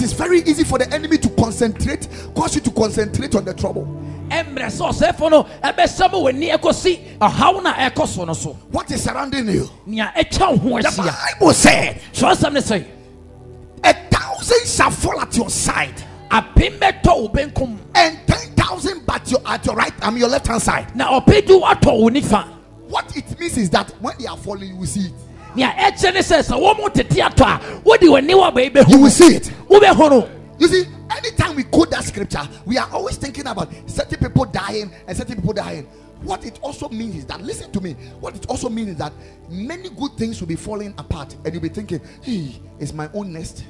[0.03, 3.85] is very easy for the enemy to concentrate, cause you to concentrate on the trouble.
[4.29, 8.89] ɛmmerɛ sɛ ɔsɛefo no ɛbɛsɛm w'ani ɛkɔsi ɔhaw no a ɛkɔ so no so What
[8.91, 9.69] is surrounding you?
[9.85, 12.85] nea ɛtwa wo ho The Bible said, kyerɛsɛm ne sɛ
[13.83, 19.29] A thousand shall fall at your side, apem bɛtɔ wo benkum and ten thousand but
[19.29, 20.95] your at your right, I mean your left hand side.
[20.95, 22.47] na ɔpedu atɔ wo nifa
[22.87, 25.13] What it means is that when they are falling, you will see it.
[25.55, 28.99] Nea ɛkyɛ ne sɛ sɛ wɔn mo tete atɔ a wode w'ani wɔ bɛyi You
[28.99, 29.51] will see it.
[30.59, 34.91] You see, anytime we quote that scripture, we are always thinking about certain people dying
[35.07, 35.87] and certain people dying.
[36.21, 39.11] What it also means is that, listen to me, what it also means is that
[39.49, 43.33] many good things will be falling apart, and you'll be thinking, hey, it's my own
[43.33, 43.65] nest.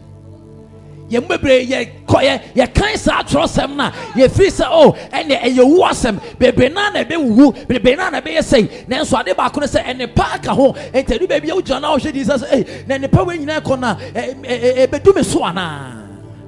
[1.09, 5.41] Yɛn bebree yɛ kɔ yɛ yɛkan saa atwerɛsɛm no a yɛfiri sɛ oh, o ɛnɛ
[5.41, 9.59] ɛyɛ wu asɛm bebree naa na ɛbɛwuwu bebree naa na ɛbɛyɛ sɛi nanso ade baako
[9.61, 12.87] no sɛ ɛnipa aka ho ntɛdu baabi a wogyina eh, na wohwɛ di sɛ ɛy
[12.87, 15.99] na nipa wei nyinaa kɔ na ɛ ɛ ɛ ɛbɛdu me so anaa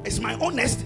[0.06, 0.86] It's my honest.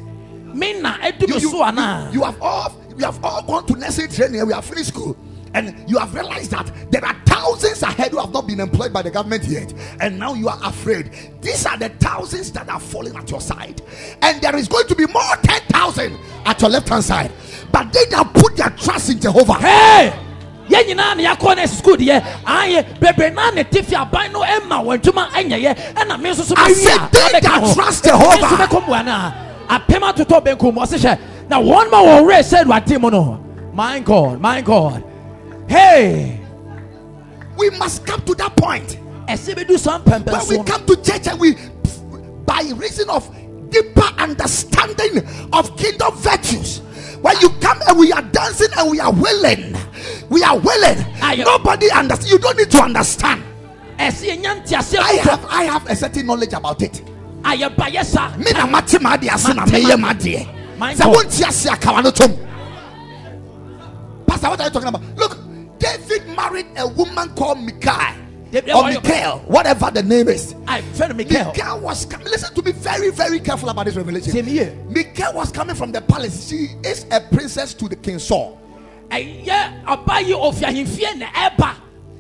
[0.54, 3.66] me na ɛdu You, me you, so anaa you have all you have all gone
[3.68, 4.46] to nursery training.
[4.46, 5.16] We have finished school.
[5.54, 9.02] And you have realized that there are thousands ahead who have not been employed by
[9.02, 9.74] the government yet.
[10.00, 11.12] And now you are afraid.
[11.42, 13.82] These are the thousands that are falling at your side.
[14.22, 17.32] And there is going to be more 10,000 at your left hand side.
[17.72, 19.54] But they that put their trust in Jehovah.
[19.56, 20.26] Hey!
[20.70, 24.42] yɛn nyinaa na yɛakɔ ne sukuu deɛ ayɛ bebree naa ne te fi aban no
[24.42, 27.74] ɛma wɔn adwuma ɛnyɛyɛ ɛna me nso so said a that ho.
[27.74, 28.38] trust Jehovah.
[28.38, 29.34] nso bɛkɔ mmoa no a
[29.80, 31.18] apem atotɔ benkum ɔse hyɛ
[31.50, 33.40] na wɔn ma wɔn werɛ sɛ awurade mu no
[33.74, 35.04] my god my god
[35.70, 36.40] hey!
[37.58, 38.98] We must come to that point.
[39.28, 41.56] ɛsɛ bɛdu saa when we come to church and we
[42.46, 43.30] by reason of
[43.70, 45.20] deeper understanding
[45.54, 46.80] of kingdom virtues
[47.22, 49.76] when you come and we are dancing and we are willing
[50.30, 50.98] we are willing
[51.38, 53.44] nobody understands you don't need to understand.
[54.00, 57.02] Ɛsɛ yɛnya nteaseɛ i have i have a certain knowledge about it.
[57.44, 61.66] Me na mate ma adeɛ ase na Mate ma- ma adeɛ My sɛ wonti ase
[61.70, 62.36] akawa no tom.
[64.26, 65.02] Pastor what are you talking about?
[65.18, 65.38] Look
[65.80, 68.16] david married a woman called Michal
[68.54, 72.28] or Michael whatever the name is I fɛn Mikael Michal was coming.
[72.28, 74.32] Listen to me very, very careful about this revelation.
[74.32, 74.78] Same here.
[75.34, 76.48] Was coming from the palace.
[76.48, 78.60] She is a princess to the king Saul.
[79.10, 81.76] ɛyɛ ɔba yi ofi ahemfie na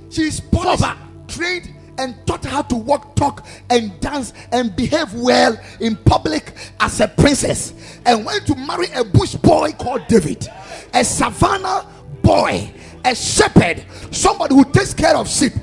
[0.09, 0.83] She is polished,
[1.27, 6.99] trained, and taught how to walk, talk, and dance and behave well in public as
[7.01, 7.73] a princess.
[8.05, 10.47] And went to marry a bush boy called David,
[10.93, 11.85] a savannah
[12.23, 12.71] boy,
[13.05, 15.53] a shepherd, somebody who takes care of sheep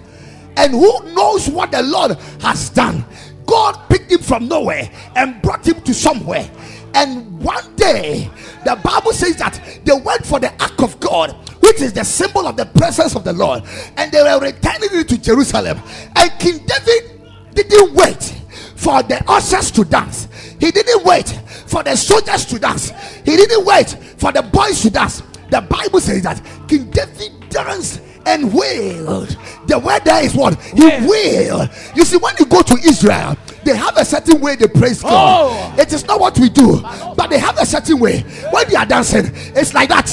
[0.57, 3.05] and who knows what the Lord has done.
[3.46, 6.51] God picked him from nowhere and brought him to somewhere.
[6.94, 8.31] And one day,
[8.64, 12.46] the Bible says that they went for the ark of God, which is the symbol
[12.46, 13.62] of the presence of the Lord,
[13.96, 15.81] and they were returning it to Jerusalem.
[16.16, 17.20] And King David
[17.55, 18.35] didn't wait
[18.75, 21.29] for the ushers to dance, he didn't wait
[21.66, 22.90] for the soldiers to dance,
[23.25, 25.22] he didn't wait for the boys to dance.
[25.50, 29.37] The Bible says that King David danced and wailed.
[29.66, 30.61] The word there is what?
[30.61, 31.09] He Wail.
[31.09, 31.70] wailed.
[31.94, 35.50] You see, when you go to Israel, they have a certain way they praise God.
[35.50, 35.74] Oh.
[35.80, 36.80] It is not what we do,
[37.16, 38.20] but they have a certain way.
[38.50, 40.06] When they are dancing, it's like that.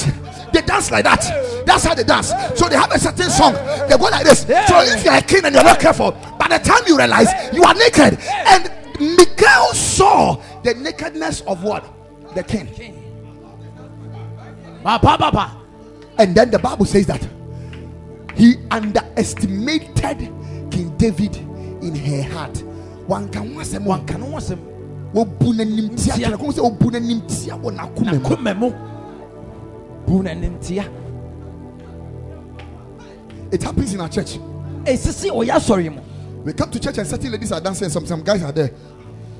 [0.52, 1.64] They dance like that.
[1.66, 2.28] That's how they dance.
[2.54, 3.54] So they have a certain song.
[3.88, 4.42] They go like this.
[4.42, 7.64] So if you're a king and you're not careful, by the time you realize you
[7.64, 8.70] are naked, and
[9.00, 11.84] Michael saw the nakedness of what?
[12.36, 12.68] The king.
[14.86, 17.26] And then the Bible says that
[18.36, 20.18] he underestimated
[20.70, 22.62] King David in her heart.
[23.06, 24.58] One can once one wanka no ho asɛm
[25.14, 28.20] obu n'anim tia kyerɛ kɔn sɛ obu n'anim tia wɔ n'akoma mu.
[28.20, 28.70] nakoma mu
[30.06, 30.84] bu n'anim tia
[33.52, 34.38] It happens in our church.
[34.84, 36.00] ɛsisi ɔyɛ asɔre mu
[36.44, 37.88] We come to church and certain ladies are dancing.
[37.88, 38.70] Some some guys are there.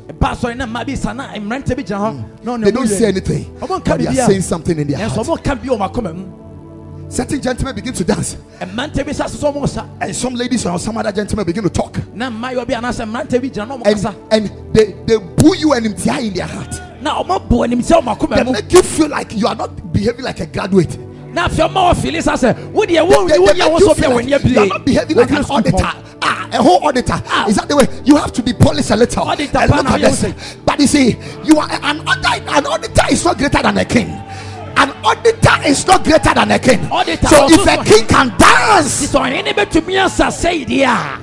[0.09, 2.65] Mm.
[2.65, 5.27] They don't say anything, but they are saying something in their heart.
[5.27, 7.11] ɔmo ka bi wɔ ɔmo akoma mu.
[7.11, 9.87] Certain gentlemen begin to dance, mmerante bi sa soso ɔmo sa.
[10.01, 13.41] And some ladies or some other gentlemen begin to talk, na mmayewa bi anaasɛ mmerante
[13.41, 16.81] bi gyina na ɔmo and and they they boo you and tia in their heart.
[17.03, 20.25] na ɔmo bu anim tia ɔmo They make you feel like you are not behaving
[20.25, 20.97] like a graduate.
[21.35, 23.71] Na afei ɔmo wɔ fili sa sɛ wo deɛ wo They, wo they deɛ make
[23.73, 25.93] wo you so bia like wɔn you yɛ are not behaving like an auditor.
[26.27, 27.21] Ah, a whole auditor.
[27.27, 27.47] Ah.
[27.49, 27.87] Is that the way?
[28.03, 29.25] You have to be polished a little.
[29.25, 30.57] Auditor, and look at this.
[30.65, 32.49] But you see, you are an auditor.
[32.49, 34.09] An auditor is not greater than a king.
[34.09, 36.81] An auditor is not greater than a king.
[36.91, 41.19] Auditor so if a king can dance, ɔhene bɛtumi asa sɛyi deɛ a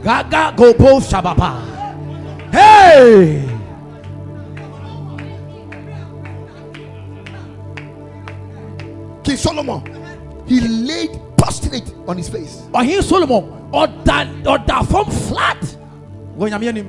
[0.00, 1.60] gaga gobo shababa
[2.52, 3.57] hey
[9.28, 9.82] King Solomon,
[10.46, 12.62] he laid prostrate on his face.
[12.72, 15.60] ɔhene solomon ɔda ɔda fam flat
[16.38, 16.88] wɔ nyame anim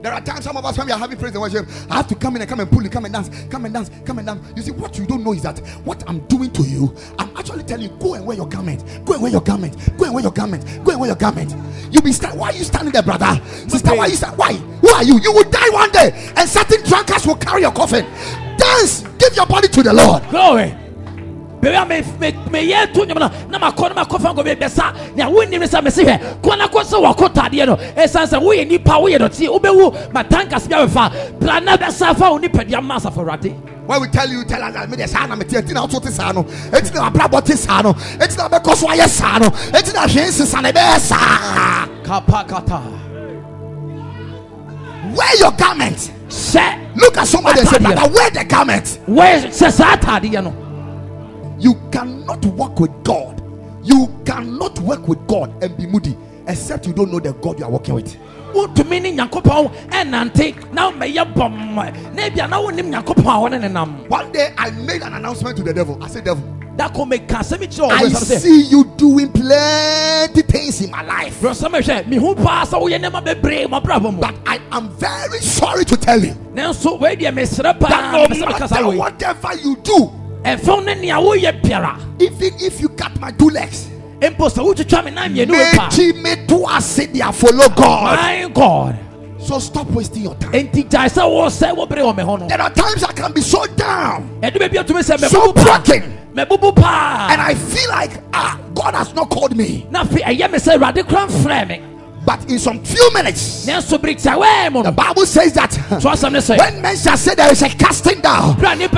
[0.00, 2.06] There are times some of us when we are having praise and worship, I have
[2.06, 4.16] to come in and come and pull you, come and dance, come and dance, come
[4.18, 4.40] and dance.
[4.56, 7.64] You see, what you don't know is that what I'm doing to you, I'm actually
[7.64, 10.22] telling you, go and wear your garment, go and wear your garment, go and wear
[10.22, 11.54] your garment, go and wear your garment.
[11.92, 12.38] You be stand.
[12.38, 13.38] Why are you standing there, brother?
[13.68, 14.38] Sister, why are you stand?
[14.38, 14.54] Why?
[14.54, 15.18] Who are you?
[15.20, 18.06] You will die one day, and certain drunkards will carry your coffin.
[18.56, 20.22] Dance, give your body to the Lord.
[20.30, 20.87] glory
[21.60, 25.16] baabi a me- me- meyɛ to nnwom no na makɔ no makɔ fa nkɔ bɛsa
[25.16, 28.68] nea wonim sɛ mese hwɛ kɔ na kɔ sɛ wakɔ tadeɛ no ɛsiane sɛ woyɛ
[28.68, 33.24] nipa woyɛ dɔte wobɛwu matankas bi abɛfa bra na bɛsa fa wo nipadua ma asafo
[33.24, 33.54] awurade
[33.88, 36.42] When we tell you, tell us that me the sana me tia tina auto sano.
[36.42, 37.94] Eti na brabo te sano.
[37.94, 39.48] Eti na be koso aye sano.
[39.48, 41.16] Eti na hwen sisa na be sa.
[42.02, 42.82] kapakata
[45.16, 46.10] wear your garment.
[46.28, 47.94] sɛ Look at somebody and say, Atadeɛ.
[47.94, 48.98] Brother, wear the garment.
[49.08, 50.52] wɛ sɛ saa ataadeɛ no
[51.58, 53.42] You cannot walk with God.
[53.84, 57.64] You cannot work with God and be moody except you don't know the God you
[57.64, 58.16] are working with.
[58.54, 63.68] wotumi ne nyankopɔn ɛnante na mɛyɛ bɔm na ebia na wonim nyankopɔn a wɔne ne
[63.68, 66.02] nam One day I made an announcement to the devil.
[66.02, 66.42] I said, Devil,
[66.74, 71.38] da ko meka asɛm kyerɛ I sɛ see you doing plenty things in my life.
[71.42, 75.84] brɔsɛm hwɛ mehu paa sɛ woyɛ nneɛma bebree mɔbrabɔ mu But I am very sorry
[75.84, 78.88] to tell you nanso wei deɛ mesrɛ paa that no mepɛ sɛ meka saa matter
[78.88, 80.10] wei whatever you do,
[80.44, 83.88] ɛmfɛw ne nea woyɛ biara even if you cut my two legs,
[84.20, 86.66] mpo sɛ wotwitwa me nan mmienu wei paa Meji me to
[87.12, 88.16] there, follow God.
[88.18, 88.98] my god
[89.40, 90.52] So stop wasting your time.
[90.52, 93.32] enti gyae sɛ wo sɛ wobere wɔ me hɔ no There are times I can
[93.32, 96.18] be so down ɛde baabi atumi sɛ So broken.
[96.36, 99.86] and I feel like ah God has not called me.
[102.28, 103.96] Na afei ɛyɛ me sɛ awurade kora mfrɛ me But in some few minutes, nanso
[104.00, 107.34] bere tiawɛɛ mu the Bible says that so asɛm ne sɛ when men shall say
[107.34, 108.88] there is a casting down, then we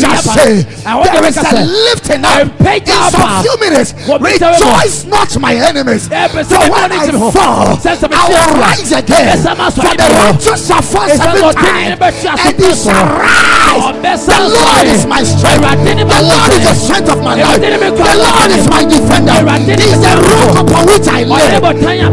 [0.00, 2.46] shall say there to a lifting up.
[2.70, 4.54] In some few minutes, Wɔ bi tɛ wɔ.
[4.54, 6.06] rejoice not my enemies.
[6.06, 9.26] For bɛ sɛ bɛ when I fall, Sɛ sɛ bɛ I will rise again.
[9.26, 12.54] Bɛ sɛ ma sɔ For the righteous shall fall seven times, ne bɛhyɛ ase and
[12.54, 14.20] he shall rise.
[14.30, 15.60] The Lord is my strength.
[15.60, 17.58] The Lord is the strength of my life.
[17.58, 19.38] Awurade ne me The Lord is my defender.
[19.74, 21.62] He is the rock upon which I live.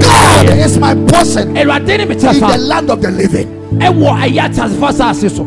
[0.08, 0.66] God meyɛ.
[0.66, 3.48] is my portion in the land of the living.
[3.80, 5.44] ɛwɔ ɛyɛ atasefo asase so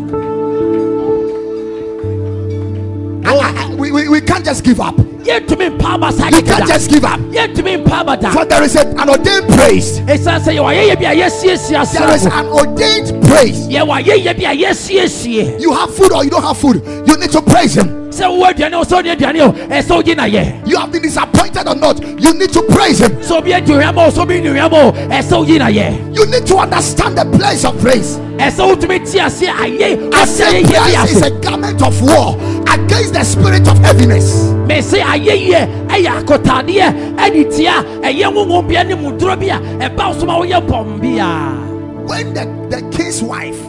[3.23, 4.97] I- I- we, we, we can't just give up.
[4.97, 7.21] yɛntumi mpa aba saa You can't just give up.
[7.21, 10.01] yɛntumi mpa aba da For there is an ordained praise.
[10.01, 13.69] ɛsiane sɛ yɛwɔ ayɛyɛ bi a yɛsiesie There is an ordained praise.
[13.69, 16.83] yɛwɔ ayɛyɛ bi a yɛsiesie You have food or you don't have food.
[17.07, 18.00] You need to praise Him.
[18.11, 21.03] Sɛ wowɔ aduane o sɛ wode aduane o ɛsɛ wogye na yɛ You have been
[21.03, 22.01] disappointed or not.
[22.21, 23.13] You need to praise Him.
[23.17, 26.47] sɛ obi adi ohwam o sɛ obi nnuhwam o ɛsɛ wogye na yɛ You need
[26.47, 28.19] to understand the place of praise.
[28.39, 32.37] ɛsɛ wotumi te ase ayɛ I say praise is a garment of war
[32.73, 34.53] against the spirit of heaviness.
[34.67, 39.59] mese ayɛyɛ ɛyɛ akotadeɛ ɛde tia ɛyɛ nwonwo bia ne muduro bi a
[39.89, 41.71] ɛba wo so ma woyɛ bɔm bia
[42.07, 43.61] When the, the king's wife,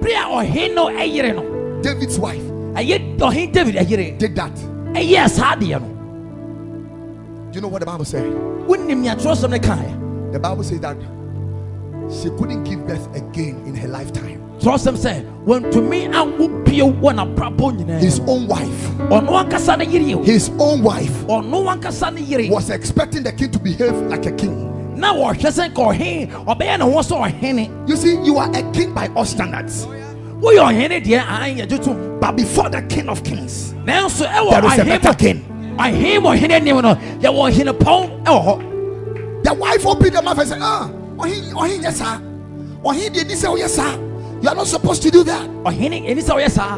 [0.00, 0.90] bere a ɔhen no
[1.82, 2.49] David's wife,
[2.80, 4.52] ɛyɛ ɔhen david ɛyere did that,
[4.94, 5.86] ɛyɛ saa adeɛ no
[7.50, 8.24] do you know what the Bible said?
[8.68, 10.96] wonim nea twerɛsɛm no kaeɛ The Bible says that
[12.08, 14.40] she couldn't give birth again in her lifetime.
[14.60, 20.24] twerɛsɛm sɛ wɔntumi anwo bio wɔ nabrabɔ nyinaa His own wife, ɔno ankasa no yere
[20.24, 24.32] his own wife ɔno ankasa no yere was expecting the king to behave like a
[24.32, 24.68] king.
[24.96, 28.62] na wɔhwɛ sɛ nka ɔhen ɔbɛyɛ ne ho sɛ ɔhene You see, you are a
[28.72, 29.86] king by all standards.
[30.40, 34.64] Woyɛ ɔhene deɛ an yɛgye tom But before the king of kings, nanso ɛwɔ There
[34.72, 35.44] is a better king.
[35.78, 38.70] ɔhen wɔ ɔhene anim no yɛwɔ ɔhene pɔn ɛwɔ hɔ
[39.42, 42.20] the wife opened the mouth and said, Ah, oh, he, oh, he, yes, sir.
[42.84, 43.90] Oh, he did this, oh, yes, sir.
[44.42, 45.48] You are not supposed to do that.
[45.64, 46.76] ɔhene ɛni sɛ ɔyɛ saa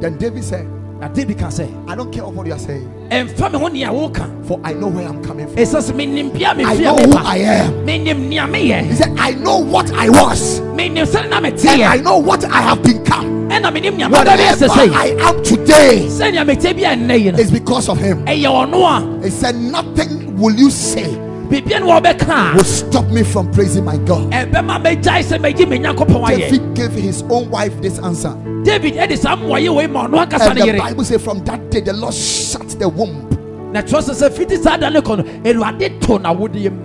[0.00, 0.66] Then David said,
[1.00, 3.88] na david ka sɛ I don't care what you are saying, ɛmfa me ho nea
[3.88, 5.56] woka for I know where I'm coming from.
[5.56, 7.72] ɛsɛ sɛ menim bia I mefia know who I am.
[7.86, 11.50] menim nea He meyɛ said, I know what I was, menim sɛne na and I
[11.50, 13.48] meteɛ know what I have become.
[13.50, 16.52] ɛna menim nea mabɛbɛ Whatever sɛ I am today sɛnea bi
[16.92, 18.24] a nnɛ yi no is because of him.
[18.26, 21.04] ɛyɛ ɔno a He said, Nothing will you say
[21.48, 24.30] biribia ne wɔbɛka will a stop me from praising my God.
[24.32, 28.34] ɛbɛma mɛgyae sɛ magyi me nyankopɔn ayɛ David gave his own wife this answer.
[28.64, 31.70] David ɛde saa mmoayɛ wei ma ɔno ankasa And the yere Bible says, From that
[31.70, 33.28] day, the Lord shut the womb.
[33.72, 36.84] na kyerɛ sɛ sɛ fiti saa da no kɔ no awurade to nawodeɛ mu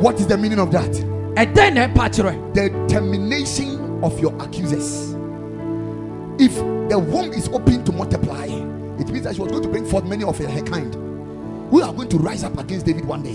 [0.00, 0.90] What is the meaning of that?
[1.36, 5.14] ɛdɛn na ɛpa kyerɛ the termination of your accusers.
[6.38, 6.54] If
[6.88, 8.46] the womb is open to multiply,
[8.98, 10.94] it means that she was going to bring forth many of her, her kind
[11.70, 13.34] who are going to rise up against David one day.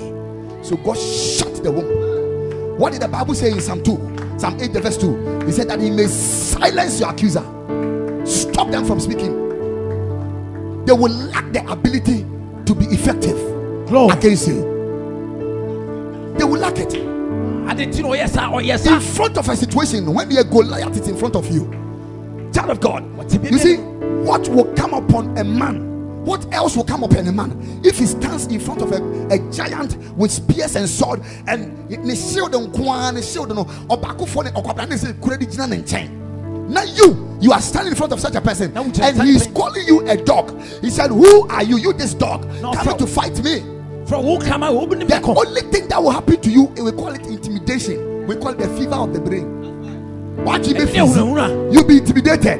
[0.61, 2.77] So God shut the womb.
[2.77, 3.93] What did the Bible say in Psalm 2?
[4.37, 5.45] Psalm 8, the verse 2.
[5.45, 7.43] He said that he may silence your accuser,
[8.25, 9.33] stop them from speaking.
[10.85, 12.25] They will lack the ability
[12.65, 13.37] to be effective
[14.11, 14.61] against you.
[16.37, 16.93] They will lack it.
[17.69, 20.97] ade nti na ɔyɛ saa ɔyɛ in front of a situation when they the Goliath
[20.99, 21.69] is in front of you,
[22.53, 23.03] child of God,
[23.51, 23.75] you see
[24.23, 25.86] what will come upon a man.
[26.27, 28.97] What else will come upon a man if he stands in front of a,
[29.33, 34.43] a giant with spears and sword and ne shield and kwan ne shield no ɔbaakofo
[34.43, 36.67] ne ɔkwabra ne sɛ kura de gyina ne nkyɛn.
[36.67, 39.87] Now you, you are standing in front of such a person, and he is calling
[39.87, 40.51] you a dog.
[40.81, 41.77] He said, "Who are you?
[41.77, 43.61] You this dog coming to fight me?"
[44.05, 47.13] frɛ wo kama wo ne The only thing that will happen to you, we call
[47.15, 48.27] it intimidation.
[48.27, 50.43] We call it the fever of the brain.
[50.43, 52.59] What you be You'll be intimidated.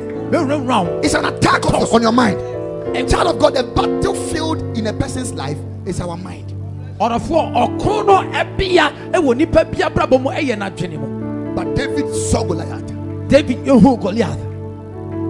[1.04, 2.57] It's an attack on your mind.
[2.96, 3.06] Eh.
[3.06, 6.54] Child of God, the battlefield in a person's life is our mind.
[7.00, 12.88] ɔdɔfoɔ ɔko no ɛbea ɛwɔ nipa bi mu ɛyɛ n'adwene mu But David saw Goliath,
[13.30, 14.48] david ehu goliath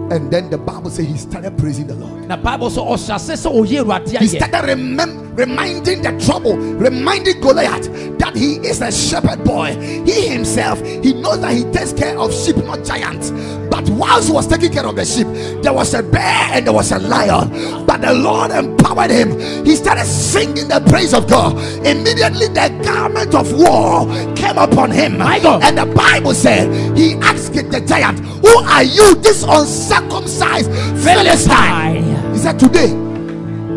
[0.10, 2.30] and then the Bible says he started praising the Lord.
[2.30, 7.42] The bible so ɔhyɛ ase sɛ ɔyɛ awurade He started remem- reminding the trouble, reminding
[7.42, 9.76] Goliath that he is a shepherd boy.
[10.06, 13.32] He himself, he knows that he takes care of sheep, not giants.
[13.78, 15.28] But whilst he was taking care of the sheep,
[15.62, 17.86] there was a bear and there was a lion.
[17.86, 19.38] But the Lord empowered him.
[19.64, 21.54] He started singing the praise of God.
[21.86, 25.20] Immediately, the garment of war came upon him.
[25.20, 25.62] My God.
[25.62, 30.72] And the Bible said, He asked the giant, Who are you, this uncircumcised
[31.04, 32.04] Philistine?
[32.34, 32.90] He said, Today,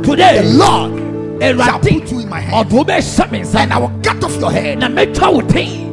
[0.02, 0.98] today, the Lord
[1.62, 4.24] shall put you in my hand ɔde wo bɛhyɛ me nsa and I will cut
[4.24, 5.89] off your head.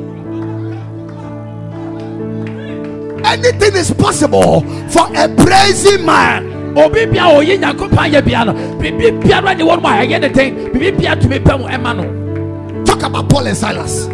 [3.27, 6.53] Anything is possible for a praising man.
[6.77, 10.29] obi bia ɔyɛ nyankopɔn ayɛ bia no biribi biara ne wɔ no ma ɛyɛ ne
[10.29, 12.05] den biribi bia tumi pɛ mu ɛma no
[12.85, 14.07] Talk about Paul and Silas.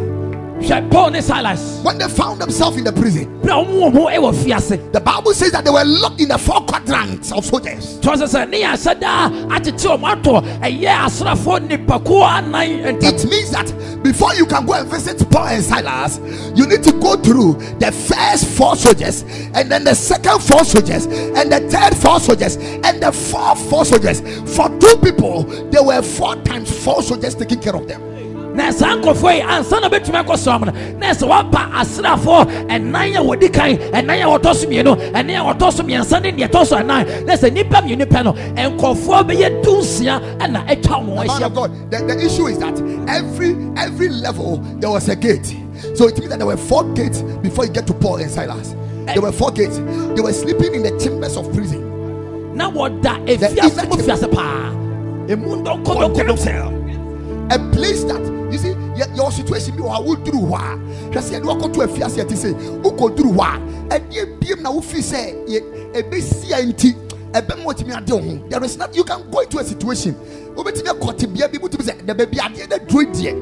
[0.89, 4.33] Paul ne silas When they found themselves in the prison, bra ɔmo wɔ ho ɛwɔ
[4.33, 7.99] fiase the Bible says that they were locked in the four quadrants of soldiers.
[7.99, 13.13] tɔ sɛ sɛ ne yɛ asɛ daa akyekye ɔmo atɔ ɛyɛ asrafoɔ nipakuo anan ntam
[13.13, 13.71] It means that
[14.03, 16.19] before you can go and visit Paul and Silas,
[16.55, 21.05] you need to go through the first four soldiers, and then the second four soldiers,
[21.05, 24.19] and the third four soldiers, and the fourth four soldiers.
[24.55, 28.12] For two people, there were four times four soldiers taking care of them.
[28.53, 33.51] Na saa yi ansa na bɛtumi akɔ sɔm no na woapa asrafoɔ ɛnan a wɔdi
[33.53, 36.77] kan ɛnan a wɔtɔ so mmienu ɛnan a wɔtɔ so mmiɛnsa ne deɛ ɛtɔ so
[36.77, 41.53] ɛnan na sɛ nnipa mmienu pɛ no nkɔfoɔ bɛyɛ dunsia ɛna atwa wɔn Man of
[41.55, 42.77] God, the, the issue is that
[43.07, 45.55] every every level there was a gate.
[45.95, 48.75] So it means that there were four gates before you get to Paul and Silas.
[49.05, 49.77] There were four gates.
[49.79, 51.83] They were sleeping in the chambers of prison.
[52.55, 54.69] na wɔda efiase mu fiase paa
[55.27, 56.81] emu ndɔnkɔdɔnkɔdɔ
[57.51, 58.21] A place that
[58.53, 60.77] you see your, your situation be how would do wa.
[61.11, 63.55] Just say walk to a fias yet say who could do wa.
[63.91, 66.93] And ye beam now fi say a besi anti
[67.35, 70.13] a bem what me ade There is not you can go into a situation.
[70.55, 73.33] Obetimi akɔte bia bi mutu say the baby ade na duro die.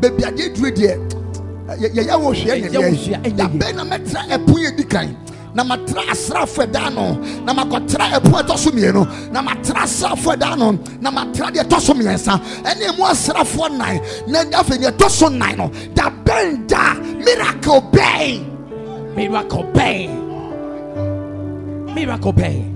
[0.00, 0.96] Baby ade duro die.
[1.72, 3.22] Yɛ yɛ wo hwɛ Ɛyɛ ne wo hwɛ, yɛ.
[3.22, 3.58] ɛnyɛ Da yie.
[3.58, 5.16] bɛn na mɛtra ɛpon yɛ di kan.
[5.54, 9.32] Na matra asrafo ɛda no na makɔtra ɛpon ɛtɔ so mmienu.
[9.32, 12.40] Na matra asrafo ɛda no na matra deɛ ɛtɔ so mmiɛnsa.
[12.64, 14.00] Ɛne emu asrafo nan
[14.50, 16.94] na afei deɛ ɛtɔ so nan no da bɛn da.
[16.94, 18.52] Miracle bɛn.
[19.14, 20.08] miracle bɛn.
[21.94, 22.72] Miracle bɛn.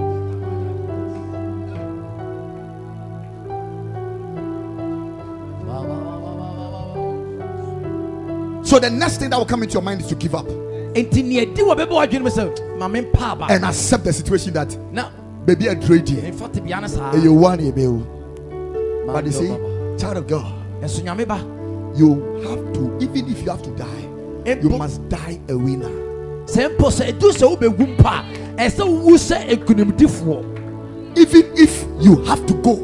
[8.66, 10.47] So the next thing that will come into your mind is to give up
[10.97, 14.77] nti nea ɛdi wɔ bɛbɛ w'adwene mu sɛ ma mempa and accept the situation that
[14.93, 15.11] na
[15.45, 18.07] baby a trade deɛ memfa te bia no saa ɛyɛ one ɛbɛwo.
[19.07, 19.47] Ma But you see,
[19.99, 20.53] child of God,
[21.97, 24.09] you have to even if you have to die,
[24.61, 25.89] you must die a winner.
[26.47, 28.25] sɛ mpo sɛ ɛdu sɛ wobɛwu mpa
[28.59, 30.53] a ɛsɛ wowu sɛ nkonimdifoɔ
[31.19, 32.77] Even if you have to go,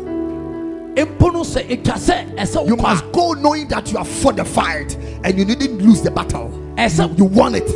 [0.95, 4.45] mpo no sɛ ɛtwa sɛ ɛsɛ you must go knowing that you have fought the
[4.45, 6.51] fight and you didn't lose the battle.
[6.77, 7.69] ɛsɛ You won it.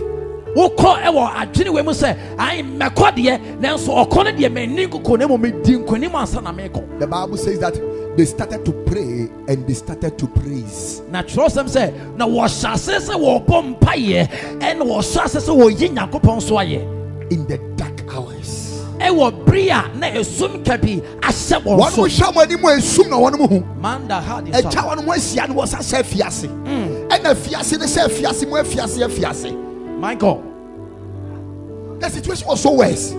[0.56, 5.18] Wokɔ ɛwɔ adwene wei mu sɛ ai mɛkɔ deɛ nanso ɔkɔ no deɛ manni nkoko
[5.18, 7.74] na mmom medi nkonim ansa na mekɔ The Bible says that
[8.16, 11.02] they started to pray and they started to praise.
[11.10, 14.28] na kyerɛsɛm sɛ na wɔhyɛ ase sɛ wɔbɔ mpayɛ
[14.60, 16.80] ɛna wɔhyɛ ase sɛ wɔyi nyankopɔn so ayɛ
[17.30, 18.82] in the dark hours.
[18.98, 23.38] ɛwɔ bere a na ɛsum kabi ahyɛ wɔn so more shaman anymore esum na one
[23.38, 23.62] more.
[23.78, 26.48] manda ha de sa wɔn mo ahyia no wɔ sa hyɛ fiase.
[27.10, 29.52] Ɛna fiase no hyɛ fiase mo afiase afiase.
[29.98, 30.42] michael
[32.00, 33.12] The situation was so worse.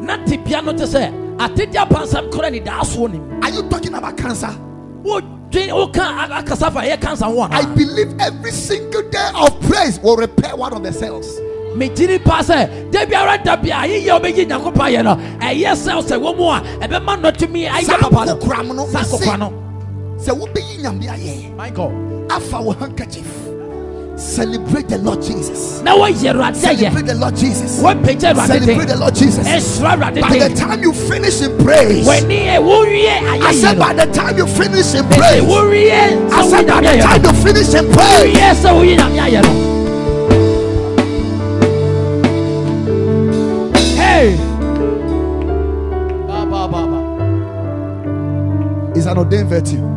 [0.00, 3.94] na tebea no te sɛ atedi apansam kora ne daa soɔ nim Are you talking
[3.94, 4.50] about cancer?
[5.02, 9.98] wodwen woka a- akasa fa ɛyɛ cancer ho I believe every single day of praise
[10.00, 11.26] will repair one of the cells.
[11.76, 16.16] megyiri pa sɛ da biara da bia ayeyɛ wobɛyi nyankopɔn ayɛ no ɛyɛ sɛ sɛ
[16.20, 19.52] wɔ mu a ɛbɛma nnɔtumi ayɛ papa no saa kokora no
[20.18, 21.92] Sɛ wobɛyi nyame ayɛ, michael
[22.30, 23.26] afa wo handkerchief.
[24.16, 25.82] Celebrate the Lord Jesus.
[25.82, 27.80] na wɔyɛ awurade ayɛ Celebrate the Lord Jesus.
[27.82, 29.44] wɔpagya awurade Celebrate the Lord Jesus.
[29.78, 29.96] By
[30.38, 33.06] the time you finish in praise, w'ani ɛ wowie
[33.42, 35.44] I said by the time you finish in praise,
[36.32, 39.52] I said by the time you finish in praise, wowie sɛ woyi nyame ayɛ no
[43.96, 44.36] hey
[46.26, 46.98] ba ba ba ba
[48.96, 49.95] it's an ordained virtue.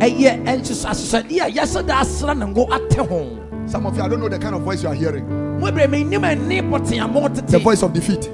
[0.00, 3.26] Ɛyɛ ɛnhyehyɛ ahyehyɛdeɛ a yɛsɛ da asra ne ngo ate ho.
[3.66, 5.28] Some of you, I don't know the kind of voice you are hearing.
[5.60, 7.62] mo menim ani pɔteamɔ The tete.
[7.62, 8.28] Voice of defeat,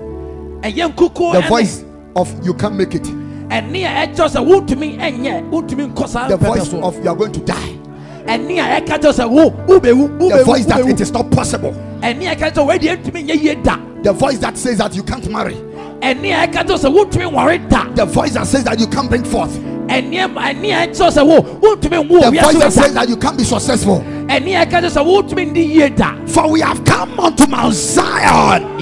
[0.62, 5.50] ɛyɛ the ɛne- voice of you can't make it, ɛne a ɛkyerɛ sɛ wontumi ɛnyɛ
[5.50, 6.80] wontumi nkɔ saa the pɛpɛ voice so.
[6.82, 7.78] of you are going to die,
[8.26, 11.72] ɛne a ɛka kyerɛ sɛ wo wobɛwu the voice that it is not possible.
[12.00, 13.76] ɛne a ɛka sɛ wɔadi antumi nyɛ yie da.
[14.02, 15.54] The voice that says that you can't marry.
[16.00, 17.86] ɛne a ɛka sɛ sɛ wotumi nware da.
[17.94, 19.58] The voice that says that you can't bring forth.
[19.88, 23.36] Ɛne ɛne a ɛka sɛ wo wotumi nwo The voice that says that you can't
[23.38, 24.00] be successful.
[24.28, 27.74] ɛne a ɛka sɛ sɛ wotumi ndi yie da For we have come unto Mount
[27.74, 28.78] Zion.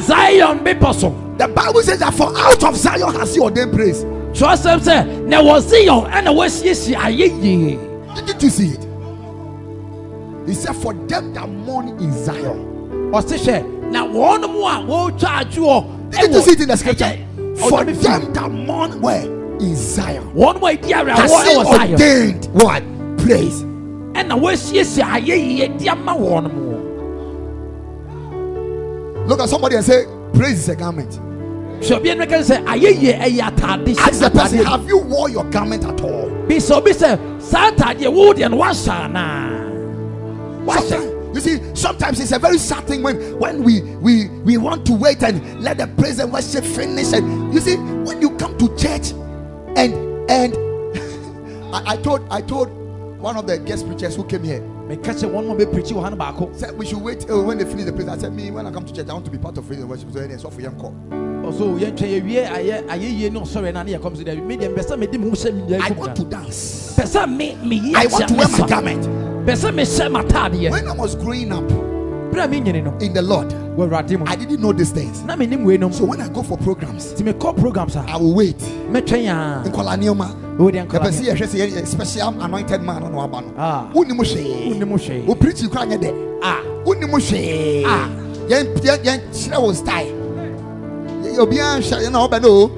[0.00, 4.04] zion The Bible says that for out of Zion has he ordained praise.
[4.32, 7.78] kyerɛsɛm sɛ na wɔ zion ɛna wɔasiesie ayɛ yie
[8.16, 8.86] Didn't you see it?
[10.46, 13.10] He said, For them that mourn in Zion.
[13.12, 17.18] hwɛ na wɔnom a wɔretwa adwoɔ Didn't you see it in the scripture?
[17.68, 19.24] For them that mourn where?
[19.60, 20.32] In Zion.
[20.34, 22.82] wɔnom a ɛdi Has he ordained what?
[24.46, 26.62] Wɔasiesie ayɛ yie de ama wɔnom
[29.28, 31.18] Look at somebody and say, Praise is a garment.
[31.80, 35.28] hwɛ obi no ka sɛ ayɛ yie ɛyɛ atade Ask the person, Have you wore
[35.28, 36.28] your garment at all?
[36.48, 39.66] bi sɛ obi sɛ saa atadeɛ wo deɛ no woahyɛ
[40.66, 44.84] Sometimes, you see, sometimes it's a very sad thing when when we we we want
[44.86, 47.12] to wait and let the praise and worship finish.
[47.12, 49.12] And you see, when you come to church,
[49.76, 49.94] and
[50.30, 50.54] and
[51.74, 52.68] I, I told I told
[53.20, 56.10] one of the guest preachers who came here meka kyɛ wɔnom a bɛprikyi wɔ ha
[56.10, 58.08] no baako said we should wait uh, when they finish the praise.
[58.08, 59.80] I said, me when I come to church, I want to be part of praise
[59.80, 60.12] and worship.
[60.12, 60.94] So it's for young call.
[61.10, 64.82] ɔso yɛntwɛ yɛwie ayɛ ayɛ yie ne ɔsɔre no ne yɛkɔm so dɛ medeɛ mpɛ
[64.84, 66.94] sɛ ho hyɛ I want to dance.
[66.96, 69.02] pɛ sɛ me meyi I want to wear my garment.
[69.46, 71.64] pɛ sɛ mehyɛ m'atadeɛ When I was growing up
[72.36, 72.94] berɛ a menyini no.
[73.00, 75.22] In the Lord, wɔ awurade mu I didn't know these things.
[75.24, 78.16] na menim wei nom So when I go for programs, nti mekɔ programs a I
[78.16, 78.58] will wait.
[78.90, 79.68] mɛtwɛn a.
[79.68, 80.34] Nkola Neoma.
[80.58, 83.52] wɔde yɛpɛ sɛ nkɔla yɛhwɛ sɛ yɛ special anointed man no na waba no.
[83.56, 83.88] Ah.
[83.94, 84.68] wonim hwee.
[84.70, 85.26] Wonim hwee.
[85.26, 86.10] Wopreachi kora nyɛ dɛ.
[86.42, 87.84] A wonim hwee.
[87.86, 88.08] Ah.
[88.48, 90.12] Yɛn- yɛn- yɛnkyerɛ wo style.
[91.38, 92.70] Obiara nhyɛ yɛ na wobɛ no o.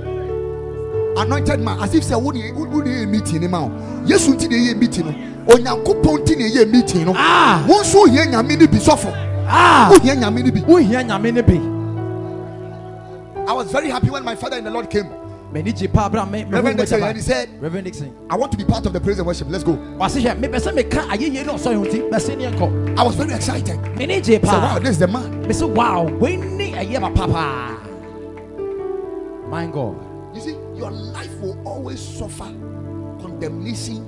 [1.21, 3.71] Anointed man as if sɛ wode yɛ meeting ne ma wo.
[4.07, 5.15] Yesu nti na ɛyɛ meeting no
[5.55, 7.13] onyankopɔn nti na ɛyɛ meeting no.
[7.17, 7.65] Ah.
[7.69, 9.91] wo nso wohia nyame no bi sɔfo Ah!
[9.91, 11.59] a wohia nyame no bi wohia nyame no bi
[13.49, 15.07] i was very happy when my father in the lord came.
[15.53, 18.15] M'ani gye paa berɛ a me- me ho reverend dixon and he said reverend dixon
[18.29, 19.49] i want to be part of the praise and worship.
[19.49, 19.73] Let's go.
[19.99, 23.03] Wase hwɛ mepɛ sɛ meka ayɛ yie ne ɔsɔre ho nti bɛse ne yɛnkɔ i
[23.03, 23.79] was very excited.
[23.99, 25.41] I said, wow this is the man.
[25.43, 27.79] Me sɛ wow ne papa.
[29.49, 29.97] My god.
[30.35, 32.53] You see, your life will always suffer
[33.19, 34.07] condemnation,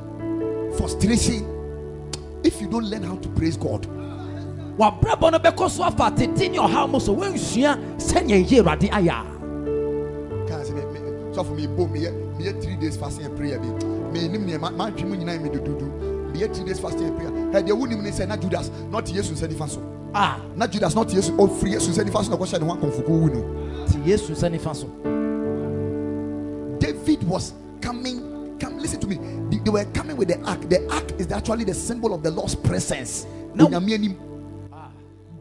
[0.77, 1.47] frustration
[2.45, 3.87] if you don't learn how to praise God.
[4.81, 9.11] Wabrabɔ no bɛkɔ so afa tete ne ɔhaw mu so woansua sɛnea ɛyɛ awurade ayɛ
[9.11, 12.09] a Can't say, me- me- So for me, boom, me,
[12.39, 13.61] me three days fasting and prayer.
[13.61, 13.69] Me,
[14.13, 15.85] me, nim ne ma ma dream nyina me do do do.
[16.33, 17.53] Me three days fasting and prayer.
[17.53, 19.81] Hey, the woman say na Judas, not Jesus said if so.
[20.15, 21.31] a Na Judas, not Jesus.
[21.39, 22.23] Oh, free Jesus said if so.
[22.23, 23.87] Na question one konfuku wunu.
[23.87, 24.89] nti yesu nsa nifa so
[26.79, 28.57] David was coming.
[28.59, 29.17] Come, listen to me.
[29.51, 30.69] They, they were coming with the ark.
[30.69, 33.27] The ark is actually the symbol of the Lord's presence.
[33.55, 33.69] No.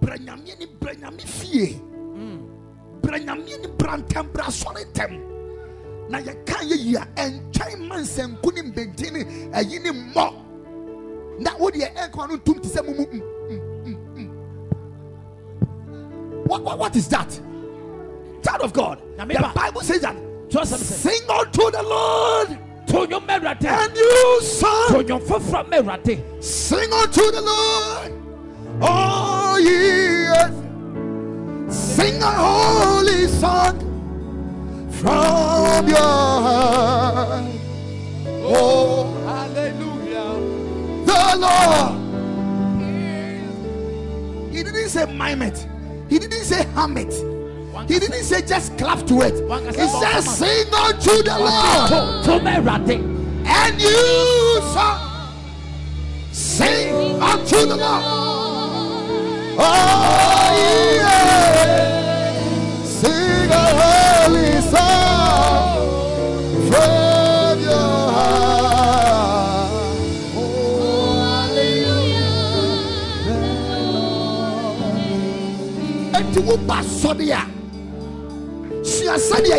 [0.01, 0.69] Onyame anim.
[0.79, 1.79] Branyame fie.
[3.01, 5.19] Branyame anim, brantem, brasɔre ntɛm.
[6.09, 10.33] Na yɛka yɛ yi a ɛnkyɛn ma nsɛnku ne mbɛnti ne ɛyi ne mmɔ.
[11.39, 13.05] Na wo deɛ ɛnkɔ ano ntum te sɛ mumu.
[13.11, 13.21] mm,
[13.85, 14.29] mm, mm.
[16.47, 17.29] What, what, what is that?
[18.43, 19.01] Child of God.
[19.17, 19.51] The.
[19.53, 20.15] Bible says that
[20.51, 22.47] Sing unto the Lord
[22.87, 25.05] to nnwom ma and you to son.
[25.05, 28.11] nnwom foforɔ ma awurade Sing unto the Lord,
[28.81, 30.57] all ye earth.
[31.73, 33.79] Sing a holy song
[34.91, 37.45] from your heart.
[38.51, 40.35] Oh, hallelujah
[41.05, 41.95] the Lord.
[44.51, 45.67] He didn't say mime it.
[46.09, 47.13] He didn't say hum it.
[47.87, 49.35] He didn't say just clap to it.
[49.75, 51.91] He said sing unto the Lord.
[53.45, 54.99] and you shall
[56.31, 58.58] sing unto the Lord.
[59.61, 62.31] Oh, yeah.
[62.83, 65.83] Sing a holy song
[66.69, 69.71] from your heart.
[76.13, 77.41] Enti wo ba sɔde a
[78.83, 79.57] sua sɛdeɛ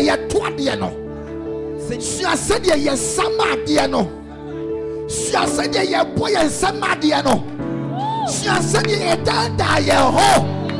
[6.47, 7.50] nsɛm adeɛ no
[8.31, 10.29] sua sɛdeɛ yɛdaadaa yɛn ho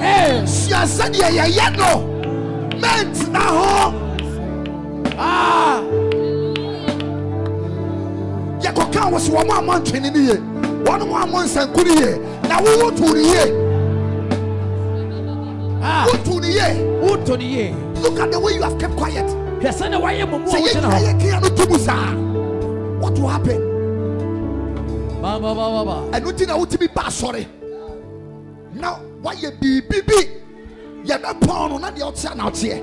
[0.01, 1.91] Hey, sua sɛdeɛ yɛyɛ no
[2.81, 3.93] mɛntena ho
[5.19, 5.81] ah,
[8.63, 10.35] yɛkɔka wo so wɔn a mo antwene ne yie
[10.85, 12.11] wɔn mo a mo nsanku ne yie
[12.49, 13.45] na wowo to ne yie
[15.83, 16.69] ah, woto ne yie
[17.03, 19.25] woto ne yie look at the way you have kept quiet
[19.61, 22.15] hwɛ sɛne wayɛ mmɔmu a sɛ wogyina yɛka hɔ yɛkea no to mu saa
[23.01, 23.70] what will happen
[25.21, 27.01] ɛno nti na wotumi ba.
[27.07, 27.45] Asɔre
[28.73, 30.29] na wayɛ biribi bi
[31.05, 32.81] yɛbɛpɔn no na deɛ ɔteɛ na ɔteɛ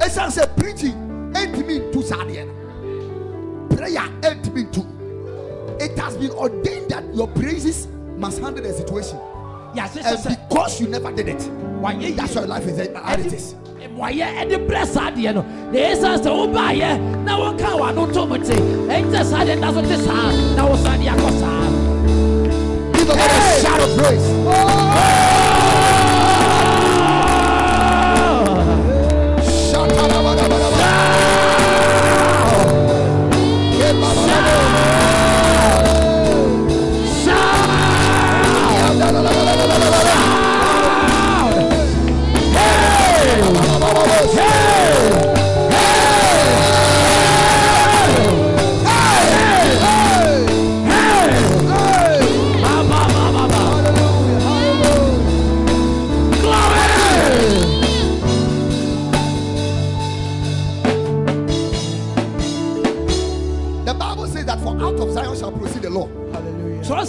[0.00, 0.94] ɛsiane sɛ preaching.
[1.32, 4.86] Ɛntumi ntu saa adeɛ no prayer ɛntumi ntu
[5.80, 9.18] it has been ordained that your praises must handle the situation.
[9.78, 9.92] And
[10.48, 11.38] because you never did it
[12.16, 13.54] that's why your life is how it is
[13.98, 16.90] wayɛ ɛde brɛ saa adeɛ no na ɛsiane sɛ wobaayɛ
[17.24, 18.54] na wɔka w'ano to mo te
[18.92, 21.65] ɛnyɛ saa deɛ nda so te saa na wo saa deɛ akɔ saa
[23.06, 25.65] give a God a shout of praise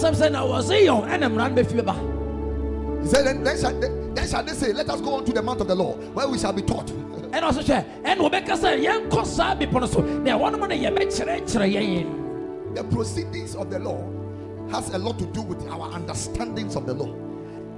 [0.07, 4.27] Kyerɛwsɛm sɛ na wɔ Zion no bɛfi bɛba He said, then, then, shall, then, then
[4.27, 6.37] shall they say, Let us go on to the mount of the law, where we
[6.37, 6.87] shall be taught.
[6.87, 10.75] ɛna ɔso hwɛ ɛna wɔbɛka sɛ yɛnkɔ saa bepɔ no so na ɛhɔ nom no
[10.75, 14.01] yɛbɛkyerɛkyerɛ yɛn The proceedings of the law
[14.71, 17.13] has a lot to do with our understandings of the law.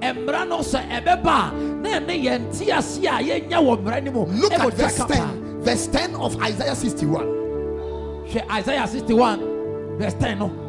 [0.02, 4.12] mmara no sɛ ɛbɛba a na ɛne yɛn te ase a yɛnya wɔ mmara no
[4.12, 7.26] mu Look at verse 10, verse 10 of Isaiah 61.
[8.30, 10.69] hwɛ Isaiah 61 verse 10 no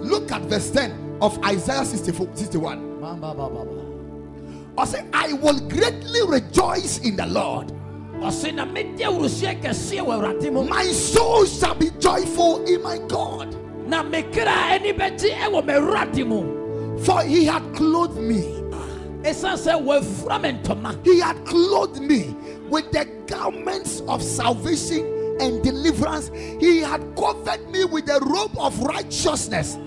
[0.00, 3.00] Look at verse 10 of Isaiah 64, 61.
[3.00, 3.84] Ba, ba, ba, ba, ba.
[4.78, 7.72] I say, I will greatly rejoice in the Lord.
[8.20, 12.98] ɔse na mɛdi awurusua kɛseɛ wɔ awurade mu My soul shall be joyful in my
[13.06, 13.54] God,
[13.86, 18.42] na me kra ani bɛgye ɛwɔ m'awurade mu for he had clothed me.
[19.22, 22.34] ɛsiane sɛ wɔafura me ntɔma He had clothed me
[22.68, 26.30] with the garments of salvation and deliverance.
[26.58, 29.78] He had covered me with the robe of righteousness.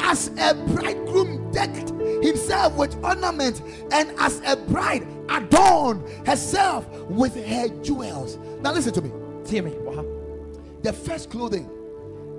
[0.00, 1.90] As a bridegroom decked
[2.22, 8.38] himself with ornament, and as a bride adorned herself with her jewels.
[8.62, 9.10] Now, listen to me.
[9.44, 10.02] tie me ha
[10.82, 11.68] The first clothing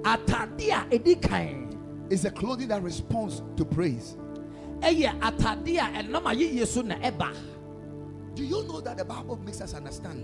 [0.04, 4.16] atade a ɛdi is a clothing that responds to praise.
[4.82, 6.82] ɛyɛ atade a ɛnam ayɛyie so
[8.36, 10.24] Do you know that the Bible makes us understand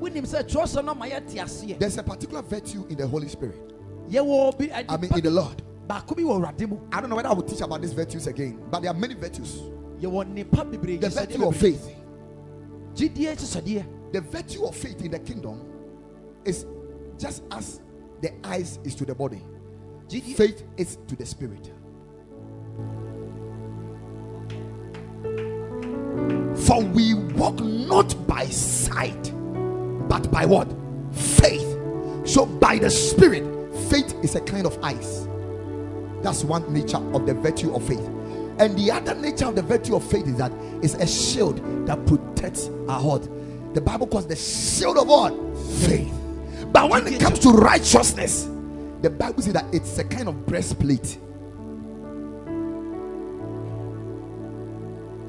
[0.00, 3.72] wonim sɛ kyerɛsɛ no ma yɛte aseɛ there's a particular virtue in the Holy Spirit?
[4.12, 5.62] I mean, in the Lord.
[5.86, 8.80] Baako bi wɔ I don't know whether I will teach about these virtues again, but
[8.80, 9.56] there are many virtues.
[10.00, 11.90] yɛwɔ nipa bebree The virtue of faith.
[12.96, 15.60] The virtue of faith in the kingdom
[16.44, 16.66] is
[17.18, 17.80] just as
[18.20, 19.42] the eyes is to the body,
[20.08, 21.72] faith is to the spirit.
[26.56, 29.32] For we walk not by sight,
[30.08, 30.72] but by what?
[31.12, 31.78] Faith.
[32.24, 33.44] So by the spirit,
[33.90, 35.28] faith is a kind of eyes.
[36.24, 38.04] That's one nature of the virtue of faith.
[38.58, 40.50] And the other nature of the virtue of faith is that
[40.82, 43.28] it's a shield that protects our heart.
[43.74, 45.32] The Bible calls the shield of what?
[45.86, 46.14] Faith.
[46.72, 48.48] But when it comes to righteousness,
[49.02, 51.18] the Bible says that it's a kind of breastplate.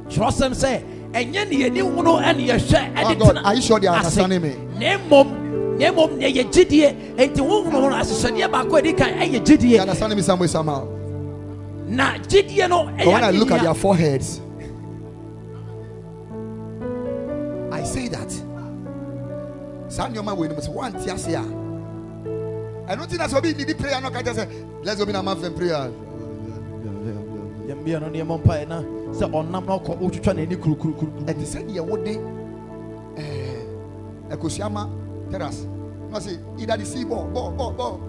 [0.07, 0.81] kyerɛsɛm sɛ
[1.11, 4.55] ɛnyɛ ne yɛni wono ɛne yɛhwɛ Oh God, are you sure they are understanding me?
[5.79, 9.09] Na mmom na mmom na ɛyɛ gyidie enti honhom no ahyehyɛdeɛ baako a ɛdi kan
[9.19, 10.87] ɛyɛ You gyidie understanding me some way, somehow?
[11.87, 13.63] na gyidie no But when I ɛyɛ look at adehia.
[13.63, 14.41] their foreheads,
[17.71, 18.31] I say that.
[19.89, 21.43] Saa nneɛma wei no mu sɛ woante ase a
[22.87, 24.47] ɛno nti na sɛ obi nnidi prayer no ɔka kyerɛ sɛ
[24.83, 25.91] let's obi na amafɛm prayer
[27.67, 31.81] yɛmbia no nneɛma mpaeɛ na sɛ ɔnam na ɔkɔ wotwitwa n'ani kurukurukuru ɛte sɛ deɛ
[31.81, 32.19] wode
[34.31, 34.89] akosiama
[35.31, 35.65] terrace
[36.09, 37.99] na ɔse either the sea ball ball ball ball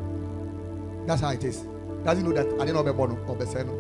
[1.07, 1.65] that's how it is.
[2.05, 3.73] Doesn't know that ade na ɔbɛbɔ no ɔbɛsɛ no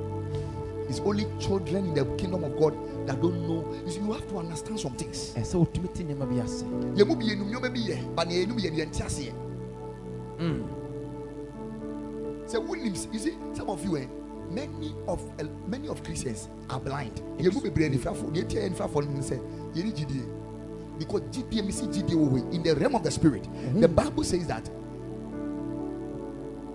[0.88, 2.72] it's only children in the kingdom of God
[3.08, 3.64] that don't know.
[3.84, 5.32] You see you have to understand some things.
[5.36, 6.62] Wotumi te nneɛma bi ase.
[6.94, 9.32] Yɛn mu bi yɛnum nneɛma bi yɛ but nea yɛnum yɛ deɛ nti aseɛ
[12.46, 14.06] sɛ wonim s- you see some of you eh,
[14.50, 17.20] many of eh, many of Christians are blind.
[17.38, 19.40] Yɛn mu bebree nifrafo deɛ etia yɛ nifrafo no sɛ
[19.74, 20.24] yɛn gyidie because gyidie mi
[21.04, 23.48] wɔ hɔ yi in the realm of the spirit
[23.80, 24.68] the bible says that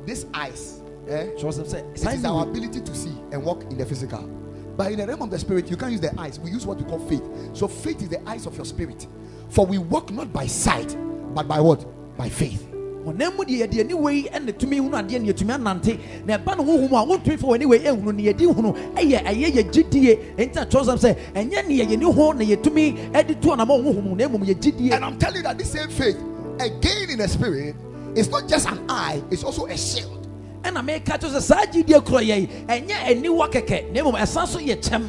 [0.06, 3.86] this eyes eh, sɛ it saa is our ability to see and walk in the
[3.86, 4.30] physical.
[4.78, 6.40] But in the realm of the spirit, you can't use the eyes.
[6.40, 7.24] We use what we call faith.
[7.54, 9.06] So faith is the eyes of your spirit.
[9.50, 10.96] For we walk not by sight,
[11.36, 11.86] but by what?
[12.18, 12.71] By faith.
[13.06, 16.00] Mu deɛ yɛde ani wei ɛna tumi hunu adeɛ ne yɛtumi anante.
[16.26, 18.74] Na ɛba honhom a wontumi fa w'ani wei ɛhunu ne yɛde hunu.
[18.96, 20.36] Ɛyɛ ɛyɛ yɛ gyidie.
[20.38, 24.46] Ɛnti na sɛ ɛnyɛ ne yɛyɛ ne ho na yɛtumi to anama honhom na mmom
[24.46, 24.92] yɛ gyidie.
[24.94, 26.18] And I'm telling you that this same faith,
[26.60, 27.76] again in the spirit,
[28.16, 30.28] is not just an eye, it's also a shield.
[30.64, 33.92] ɛna meka kyerɛ sɛ saa gyidie korɔ yɛ yi ɛnyɛ aniwa kɛkɛ.
[33.94, 35.08] Na mmom ɛsan so yɛ kyɛm.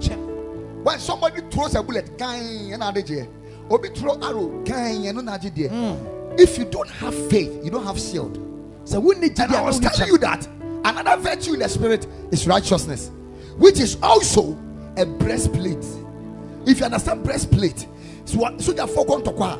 [0.00, 0.84] Kyɛm.
[0.84, 3.26] When somebody throws a bullet, gang, and adage,
[3.68, 5.68] or be throw arrow, gang, and adage.
[6.38, 8.38] If you don't have faith, you don't have shield.
[8.84, 10.46] sɛ wonni And gyidie I was telling you that
[10.84, 13.10] another virtue in the spirit is righteousness,
[13.56, 14.56] which is also
[14.96, 15.84] a breastplate.
[16.66, 17.86] If you understand breastplate,
[18.24, 19.58] so what so therefore going to qua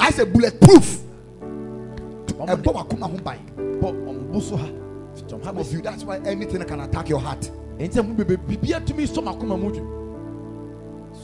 [0.00, 1.00] I say bulletproof.
[1.40, 3.38] Ɔmo And de- Bob Akuma Humbai.
[3.80, 7.08] bɔ ɔmo bo so ha Kyɛm ha Some of you, that's why anything can attack
[7.08, 7.50] your heart.
[7.78, 9.82] ɛnti sɛ mo bebe biribiara tumi sɔ makoma mu dwe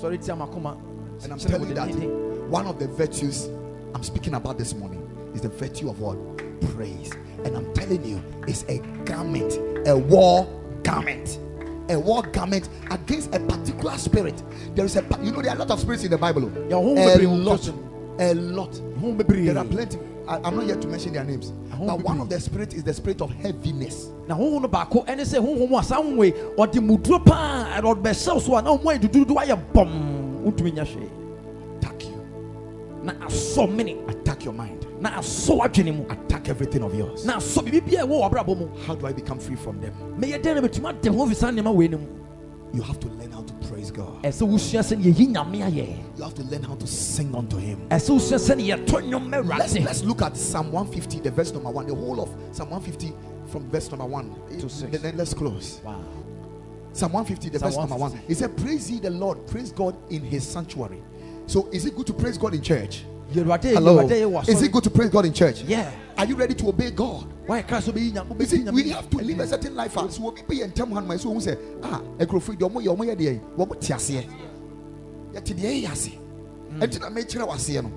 [0.00, 0.76] sɔre tia makoma
[1.22, 1.88] And I'm telling you that
[2.50, 3.48] one of the virtues
[3.94, 5.00] I'm speaking about this morning
[5.34, 6.16] is the virtue of what?
[6.74, 7.12] Praise.
[7.44, 9.54] And I'm telling you, it's a garment,
[9.86, 10.46] a war
[10.82, 11.38] garment.
[11.90, 14.42] A war garment against a particular spirit.
[14.74, 16.44] There is a, you know, there are a lot of spirits in the Bible.
[16.70, 16.74] A
[17.26, 17.68] lot.
[18.18, 18.72] A lot.
[19.28, 19.98] There are plenty.
[20.26, 21.50] I, I'm not here to mention their names.
[21.50, 24.08] But one of the spirits is the spirit of heaviness.
[24.26, 27.84] na honhom no baako ɛne sɛ honhom a saa honhom yi ɔde muduro paa ɛde
[27.84, 31.23] ɔde bɛhyɛw so a na ɔmo ayɛ dudududu ayɛ bɔm wontumi nya hwee
[33.08, 34.86] Attack your mind.
[35.00, 37.24] na asɔ w'adwene mu Attack everything of yours.
[37.24, 39.92] na asɔ biribi biara ɛwɔ w'abrabɔ mu How do I become free from them?
[40.18, 42.06] mɛyɛ dɛn na bɛtumi ade ho fi saa nneɛma wei no mu
[42.72, 44.22] You have to learn how to praise God.
[44.22, 47.80] ɛsɛ wosua sɛ ne yɛyi You have to learn how to sing unto Him.
[47.90, 51.52] ɛsɛ wosua sɛ ne yɛtɔ nnwom ma Let's, let's look at Psalm 150, the verse
[51.52, 51.86] number one.
[51.86, 53.14] The whole of Psalm 150
[53.46, 54.98] from verse number one To six.
[55.00, 55.80] Then- let's close.
[55.84, 56.00] Wow.
[56.92, 58.10] Psalm 150, the Psalm verse number one.
[58.12, 58.32] 150.
[58.32, 61.02] It said, Praise ye the Lord, praise God in His sanctuary.
[61.46, 63.04] So, is it good to praise God in church?
[63.32, 63.44] Hello.
[63.44, 65.62] yɛwurade yɛ wɔ Is it good to praise God in church?
[65.62, 65.90] Yeah.
[66.16, 67.26] Are you ready to obey God?
[67.46, 69.96] wayɛ kra sɛ wobɛyi nya You see, we have to live a certain life.
[69.98, 70.08] ah.
[70.08, 72.94] So, we be in term hand, my so who say, Ah, a crofid, your moya,
[72.96, 74.24] moya, dear, what would Tiasia?
[75.32, 76.18] Yet, the Yasi.
[76.80, 77.92] And to make sure I was seeing.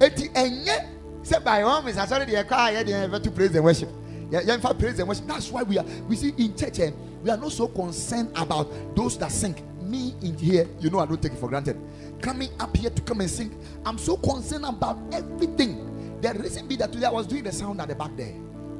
[0.00, 0.88] And the enye
[1.22, 3.88] said by one is sorry, the cry, yeah, to praise and worship.
[4.30, 5.26] Yeah, yeah, in fact, praise and worship.
[5.26, 6.90] That's why we are, we see in church, eh,
[7.22, 9.54] we are not so concerned about those that sing.
[9.82, 11.76] Me in here, you know, I don't take it for granted.
[12.22, 13.54] Coming up here to come and sing,
[13.84, 16.20] I'm so concerned about everything.
[16.22, 18.34] The reason be that today I was doing the sound at the back there,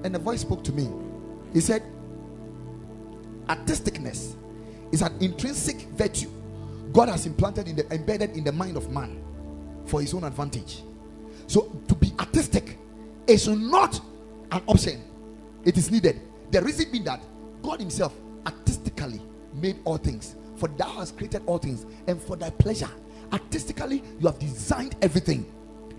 [0.05, 0.88] and the voice spoke to me.
[1.53, 1.82] He said,
[3.49, 4.36] artisticness
[4.93, 6.30] is an intrinsic virtue
[6.93, 9.22] God has implanted in the embedded in the mind of man
[9.86, 10.82] for his own advantage.
[11.47, 12.78] So to be artistic
[13.26, 14.01] is not
[14.53, 15.03] an option,
[15.64, 16.20] it is needed.
[16.51, 17.22] The reason being that
[17.62, 18.14] God Himself
[18.47, 19.22] artistically
[19.55, 22.90] made all things, for thou hast created all things, and for thy pleasure.
[23.33, 25.47] Artistically, you have designed everything.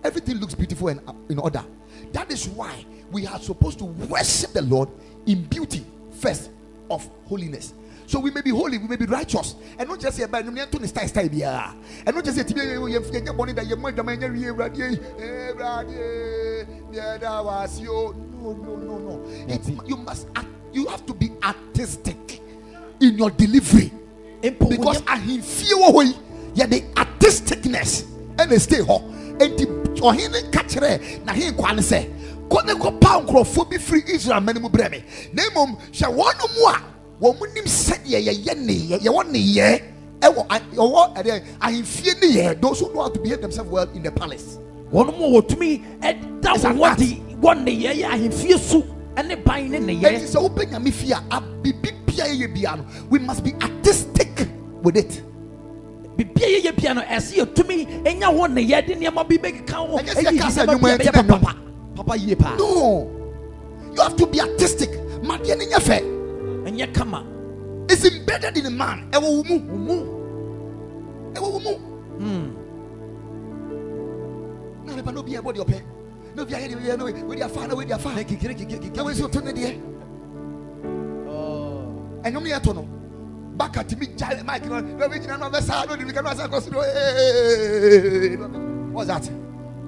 [0.04, 1.64] Everything looks beautiful and uh, in order.
[2.12, 4.90] That is why we are supposed to worship the Lord
[5.26, 6.52] in beauty first
[6.90, 7.74] of holiness.
[8.06, 10.66] So we may be holy, we may be righteous, and not just say by no
[10.66, 11.20] to style.
[12.06, 14.96] And not just say tibi you you get money that you might demand you ready,
[16.92, 18.14] that was you.
[18.42, 19.24] No, no, no, no.
[19.48, 22.42] It's, you must act, you have to be artistic
[23.00, 23.92] in your delivery
[24.42, 26.14] because wonyam- ahemfie wɔ hɔ yi
[27.24, 28.04] yɛde artisticness
[28.38, 29.02] ɛna stay hɔ
[29.40, 29.66] enti
[30.02, 32.06] ɔhene ka kyerɛ n'ahenkwa ne sɛ
[32.50, 35.04] kɔ ne kɔpa nkurɔfoɔ bi firi israel no mu brɛ me
[35.34, 36.82] na mmom hwɛ wɔn mu a
[37.22, 39.82] wɔn nim sɛdeɛ yɛyɛ neyɛ yɛwɔ neyɛ
[40.22, 44.04] ɛwɔ a- ɔwɔ ɛdeɛ ahemfie neyɛ those who know how to behave themselves well in
[44.04, 44.58] the palace
[44.92, 46.78] wɔn mu wɔtumi ɛda an
[47.42, 48.82] wɔn ne yɛ yɛ ahemfie so
[49.16, 52.86] ɛne ban ne ne yɛ sɛ wopɛ nyame fie a abibi bia yɛyɛ bia no
[53.10, 54.48] we must be artistic
[54.82, 55.22] with it
[56.18, 59.98] bibia yɛyɛ bia no ɛsɛ yɛtumi ɛnya wɔn ne yɛ de nneɛma bi bɛkeka ho
[59.98, 61.56] Ɛnyɛ sɛ ɛyi yɛka sɛ nneɛma bi nnwuma a yɛn bɛyɛ ti na papa
[61.96, 63.10] papa yie paa no
[63.96, 64.90] you have to be artistic
[65.22, 66.00] madeɛ ne nyɛ fɛ
[66.66, 67.34] ɛnyɛ kama
[67.90, 69.08] is embedded in a man.
[69.12, 69.60] Ɛwɔ wo mu.
[69.60, 69.96] wɔn mu
[71.34, 71.74] Ɛwɔ wo mu.
[72.20, 72.56] hmm,
[74.86, 75.82] Na nipa no bi ɛbɔ deɛ ɔpɛ.
[76.36, 78.10] Na obi ayɛ deɛ ɔyɛ no we de afa na we de afa.
[78.16, 79.80] na kikiri kikiri Na we kikiri nso to ne deɛ.
[81.28, 81.86] Oh.
[82.24, 82.88] Ɛnyɔm ne yɛ to no.
[83.58, 84.80] Baka ti mi gya mic no.
[84.80, 86.82] Na obi gyina no ɔbɛ saa na odi mi ka no asa kɔ so no.
[86.82, 88.36] Hey.
[88.92, 89.24] What's that?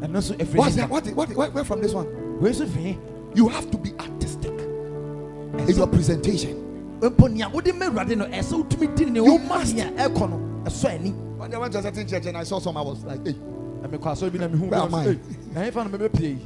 [0.02, 0.90] ɛno nso efiri What's that?
[0.90, 1.08] What?
[1.08, 1.30] What?
[1.36, 2.08] Where, where from this one?
[2.40, 2.98] wei nso fi
[3.34, 6.62] You have to be artistic in your presentation.
[7.02, 9.76] mpo nea wode ma awurade no ɛsɛ wotumi di ne You must.
[9.76, 12.60] nea ɛkɔ no ɛsɔ ani When I went to a certain church and I saw
[12.60, 13.36] some, I was like, hey,
[13.82, 15.06] na mekɔ asɔre bi na mehu Where am I?
[15.54, 16.38] na ɛfa no mɛbɛpie yi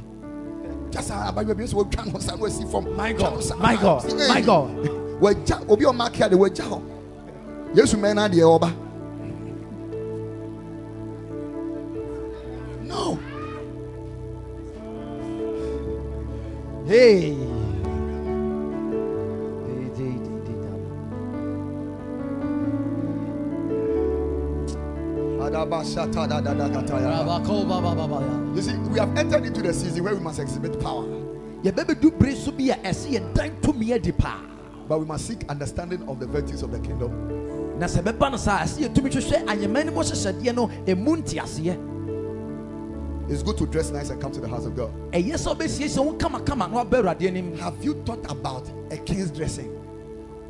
[0.90, 1.54] just about your.
[1.54, 2.40] We're to stand.
[2.40, 4.70] We from My God, my God, my God.
[5.20, 6.80] wagya obi a ɔma aka de wagya hɔ
[7.74, 8.70] yesu mɛ na adeɛ ɔba
[12.86, 13.18] no.
[16.86, 17.36] Hey.
[28.54, 31.04] You see, we have entered into the season where we must exhibit power,
[31.62, 34.40] yɛbɛbɛdu bere so bi a ɛsɛ yɛdan tumi adi paa
[34.88, 37.39] but we must seek understanding of the virtues of the kingdom.
[37.80, 41.86] Na sɛ bɛba no saa ɛsɛ yɛtumi hwehwɛ anyɛma no mu hyehyɛdeɛ no ɛmu nteaseɛ
[43.30, 44.90] It's good to dress nice and come to the house of God.
[45.12, 49.30] ɛyɛ sɛ wobɛsiesie wo kamakama na waba awurade anim Have you thought about a king's
[49.30, 49.70] dressing?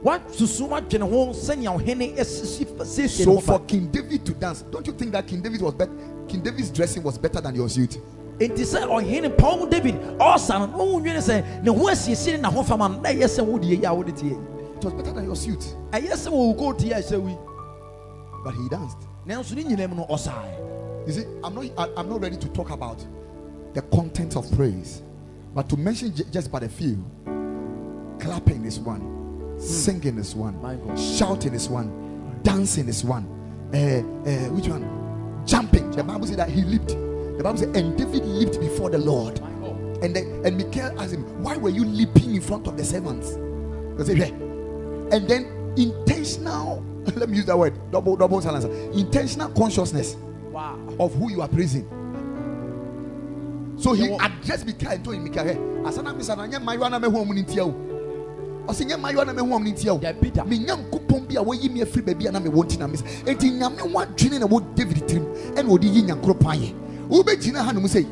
[0.03, 4.95] woasusu woadwene ho sɛnea ɔhene asisi- siesie So for King David to dance, don't you
[4.95, 5.93] think that King David was better?
[6.27, 7.99] King David's dressing was better than your suit.
[8.39, 12.91] enti sɛ ɔhene paul david ɔsa no wohu nwene sɛ ne ho asiesie ne n'ahofama
[12.97, 14.35] no na ɛyɛ sɛ wode yɛ a wode tie
[14.81, 15.61] It was better than your suit,
[15.91, 17.37] ɛyɛ sɛ wɔwo kɔɔtie a ɛsɛ we.
[18.43, 18.97] but he danced.
[19.27, 21.65] nanso ne nyinaa mu no ɔsae You see, I'm not.
[21.77, 23.05] I, I'm not ready to talk about
[23.75, 25.03] the content of praise,
[25.55, 27.03] but to mention j- just but a few.
[28.21, 30.57] Clapping is one, singing is one,
[30.97, 33.27] shouting is one, dancing is one.
[33.75, 35.43] Uh, uh, which one?
[35.47, 35.91] Jumping.
[35.91, 36.89] The Bible said that he leaped.
[36.89, 39.39] The Bible said, and David leaped before the Lord.
[40.03, 43.31] And then, and Michael asked him, Why were you leaping in front of the servants?
[43.99, 44.50] He said.
[45.13, 46.85] And then intentional,
[47.17, 48.65] let me use that word, double double silence.
[48.97, 50.17] Intentional consciousness
[50.51, 50.79] wow.
[50.99, 51.89] of who you are praising.
[53.77, 57.09] So he addressed Mikael and told him, Mikael, asana misa na nye mayo na me
[57.09, 57.75] hu omuni ntia o.
[58.67, 59.99] Ɔsɛ nye mayo na me hu omuni ntia o.
[59.99, 60.45] Dabi da.
[60.45, 63.05] Me bi a wɔyi me afiri baabi a na me wɔ nti na misa.
[63.25, 66.75] Enti nyame wadwene na wɔ David tirim ɛna ɔde yi nyankoropɔn ayɛ.
[67.09, 68.05] Wobɛgyina ha no mu sɛ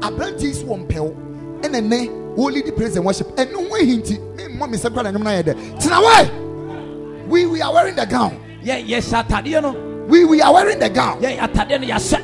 [0.00, 1.14] aberante yi so wɔ mpɛw
[1.62, 5.10] ɛna nnɛ wɔledi praise and worship ɛno ho ahi nti memmɔ me sɛ kora na
[5.18, 6.41] nnwom no ayɛ dɛ tena wɛ
[7.32, 9.72] we we are wearing the gown yɛ yɛhyɛ atadeɛ no
[10.06, 12.20] we we are wearing the gown yɛ atadeɛ no yɛahyɛ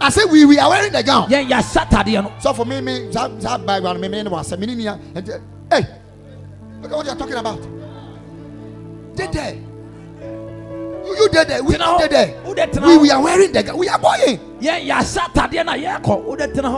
[0.00, 2.80] I say we we are wearing the gown yɛ yɛahyɛ atadeɛ no So for me,
[2.82, 5.38] me that that background, me me ne was me ni and uh,
[5.70, 5.86] hey,
[6.82, 7.62] look at what you're talking about.
[9.16, 9.54] Did there?
[9.54, 11.62] You you did there?
[11.64, 12.82] We Tena did there?
[12.86, 13.78] We we are wearing the gown.
[13.78, 14.38] We are going.
[14.60, 16.68] yɛ yɛahyɛ atadeɛ no a yɛrekɔ wode tena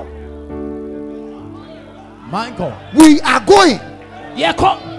[2.30, 3.80] hɔ god We are going.
[4.36, 4.95] yɛkɔ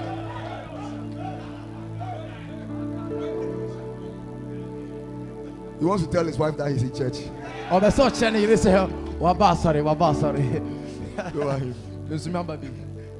[5.79, 7.19] He wants to tell his wife that he's in church.
[7.69, 11.73] ɔbɛ sɛ ɔkyerɛ ne yere sɛ waba asɔre waba asɔre Go ahead.
[12.09, 12.67] mesumi aba bi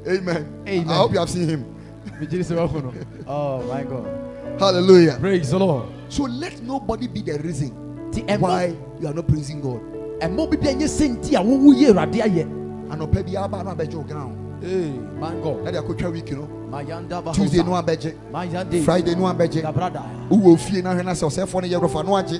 [0.07, 0.45] Amen.
[0.67, 0.89] Amen.
[0.89, 1.65] I hope you have seen him.
[2.19, 2.93] megyere sɛ wahu no
[3.27, 4.05] oh my god
[4.59, 5.17] Hallelujah.
[5.19, 7.71] praise the lord So let nobody be the reason
[8.11, 9.81] ɛmmɔ why you are not praising God.
[10.21, 12.41] ɛmmɔ bibi ɛnyɛ sɛ nti a wowu yɛ awurade ayɛ
[12.89, 14.63] And ọpẹ bi aba no abẹjẹ ground.
[14.63, 14.89] Hey,
[15.19, 16.47] my god Ẹdi akotwa week no.
[16.47, 16.56] mayanda bahosa
[17.33, 18.13] Tuesday no abẹjẹ.
[18.83, 19.61] Friday no abẹjẹ.
[19.61, 22.39] gabrada Wúwo fie hwẹ náà sẹ ọsẹ fọ ni yẹ no agye.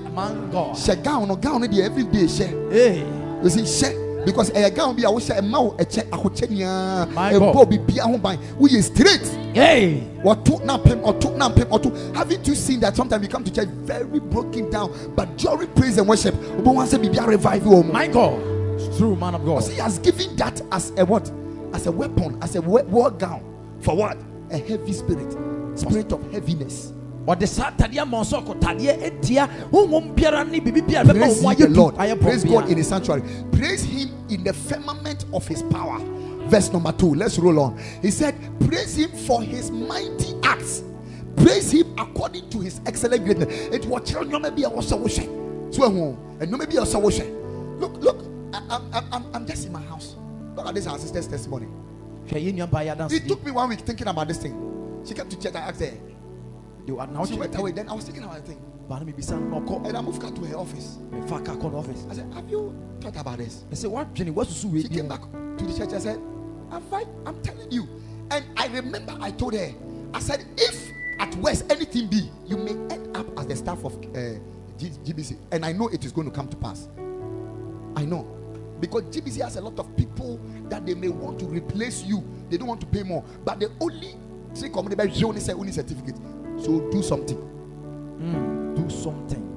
[0.73, 3.03] hyɛ gown no gown no deɛ everyday hyɛ hey.
[3.43, 8.03] Yɛsi hyɛ because ɛyɛ gown bi a wohyɛ ɛma wo ɛkyɛ ahokyɛ nyinaa ɛbɔ bibia
[8.03, 8.37] ho ban.
[8.59, 9.25] Woyɛ straight.
[9.53, 10.03] Hey.
[10.23, 13.51] Wɔto na pem ɔto na pem ɔto haven't you seen that sometimes you come to
[13.51, 16.35] church very broken down but during praise and worship?
[16.35, 18.37] Wobɛ wɔn sɛ bibia revive wɔ mu my god.
[18.77, 19.63] It's true man of god.
[19.63, 21.31] He has given that as a what?
[21.73, 23.41] As a weapon as a war gown
[23.87, 24.17] for what?
[24.51, 25.31] A heavy spirit.
[25.79, 26.91] Spirit of heaviness.
[27.25, 31.51] Ɔde saa tadeɛ ama ɔsɛ ɔkɔtadeɛ atia honhom biara ne biribi biara bɛma praise wo
[31.51, 31.95] ye ayɛ the Lord.
[32.21, 33.21] praise God in his sanctuary.
[33.53, 35.99] Praise him in the firmament of his power.
[36.49, 37.15] Verse number two.
[37.15, 37.79] Let's roll on.
[38.01, 38.35] He said
[38.67, 40.83] praise him for his mighty acts.
[41.37, 43.67] Praise him according to his excellent greatness.
[43.67, 47.93] It was nneɛma bi a wɔsɛ wohwɛ so ɛho nneɛma bi a wɔsɛ wohwɛ look
[48.03, 48.17] look
[48.53, 50.15] I, I, I, I'm, I'm just in my house.
[50.57, 51.67] Look at this our sister's testimony
[52.27, 54.55] hwɛ yɛ nnuaba yɛ adanse it took me one week thinking about this thing
[55.05, 55.93] she came to church I asked her
[56.85, 59.65] she went away then I was thinking about the thing baa no mebisa no na
[59.65, 62.33] ɔkɔ and I moved her to her office mefa ka kɔ no office I said
[62.33, 65.21] have you thought about this ɛsɛ woadwene woasusu wei She bi came back
[65.57, 65.93] to the church.
[65.93, 66.19] I said,
[66.71, 67.07] I'm fine.
[67.25, 67.87] I'm telling you.
[68.31, 69.73] And I remember I told her,
[70.13, 73.95] I said, if at worst anything be, you may end up as the staff of
[73.95, 74.39] uh,
[74.77, 75.37] G- GBC.
[75.51, 76.87] And I know it is going to come to pass.
[77.95, 78.27] I know.
[78.79, 82.23] Because GBC has a lot of people that they may want to replace you.
[82.49, 83.23] They don't want to pay more.
[83.43, 84.15] But the only
[84.55, 86.17] three community only say only certificate.
[86.59, 88.73] So do something.
[88.75, 89.47] do something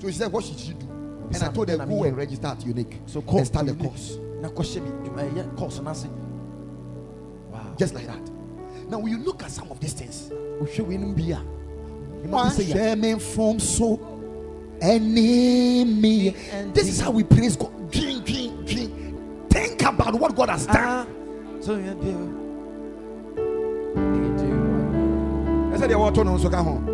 [0.00, 0.86] So she said, What should she do?
[1.32, 3.00] And I told her, Go and register at Unique.
[3.06, 4.16] so kɔ and start the course.
[4.40, 6.06] na kɔhyɛ bi course no ase
[7.52, 8.30] wow Just like that.
[8.88, 11.38] Now, when you look at some of these things, wohwɛ wei nom bi a
[12.26, 13.96] ɛma bi sɛ yɛ Wash me from so
[14.80, 16.30] enemy.
[16.72, 17.90] This is how we praise God.
[17.90, 18.92] Drink, drink, drink.
[19.50, 20.76] Think about what God has done.
[20.76, 21.06] Ah,
[21.60, 22.36] so yɛ deɛ
[25.72, 26.86] I said, "What on so come home."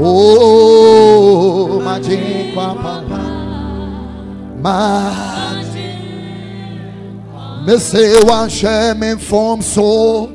[0.00, 2.00] Oh, my
[2.54, 3.04] papa.
[4.60, 5.28] Ma
[7.68, 10.26] me say one share me from so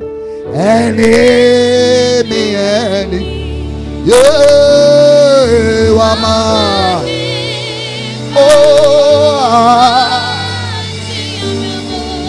[0.53, 3.42] any me
[4.05, 6.37] yeah wama
[8.35, 10.23] oh ah.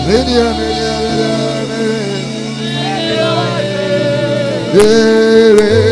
[0.06, 0.44] Media.
[4.74, 5.83] Yeah.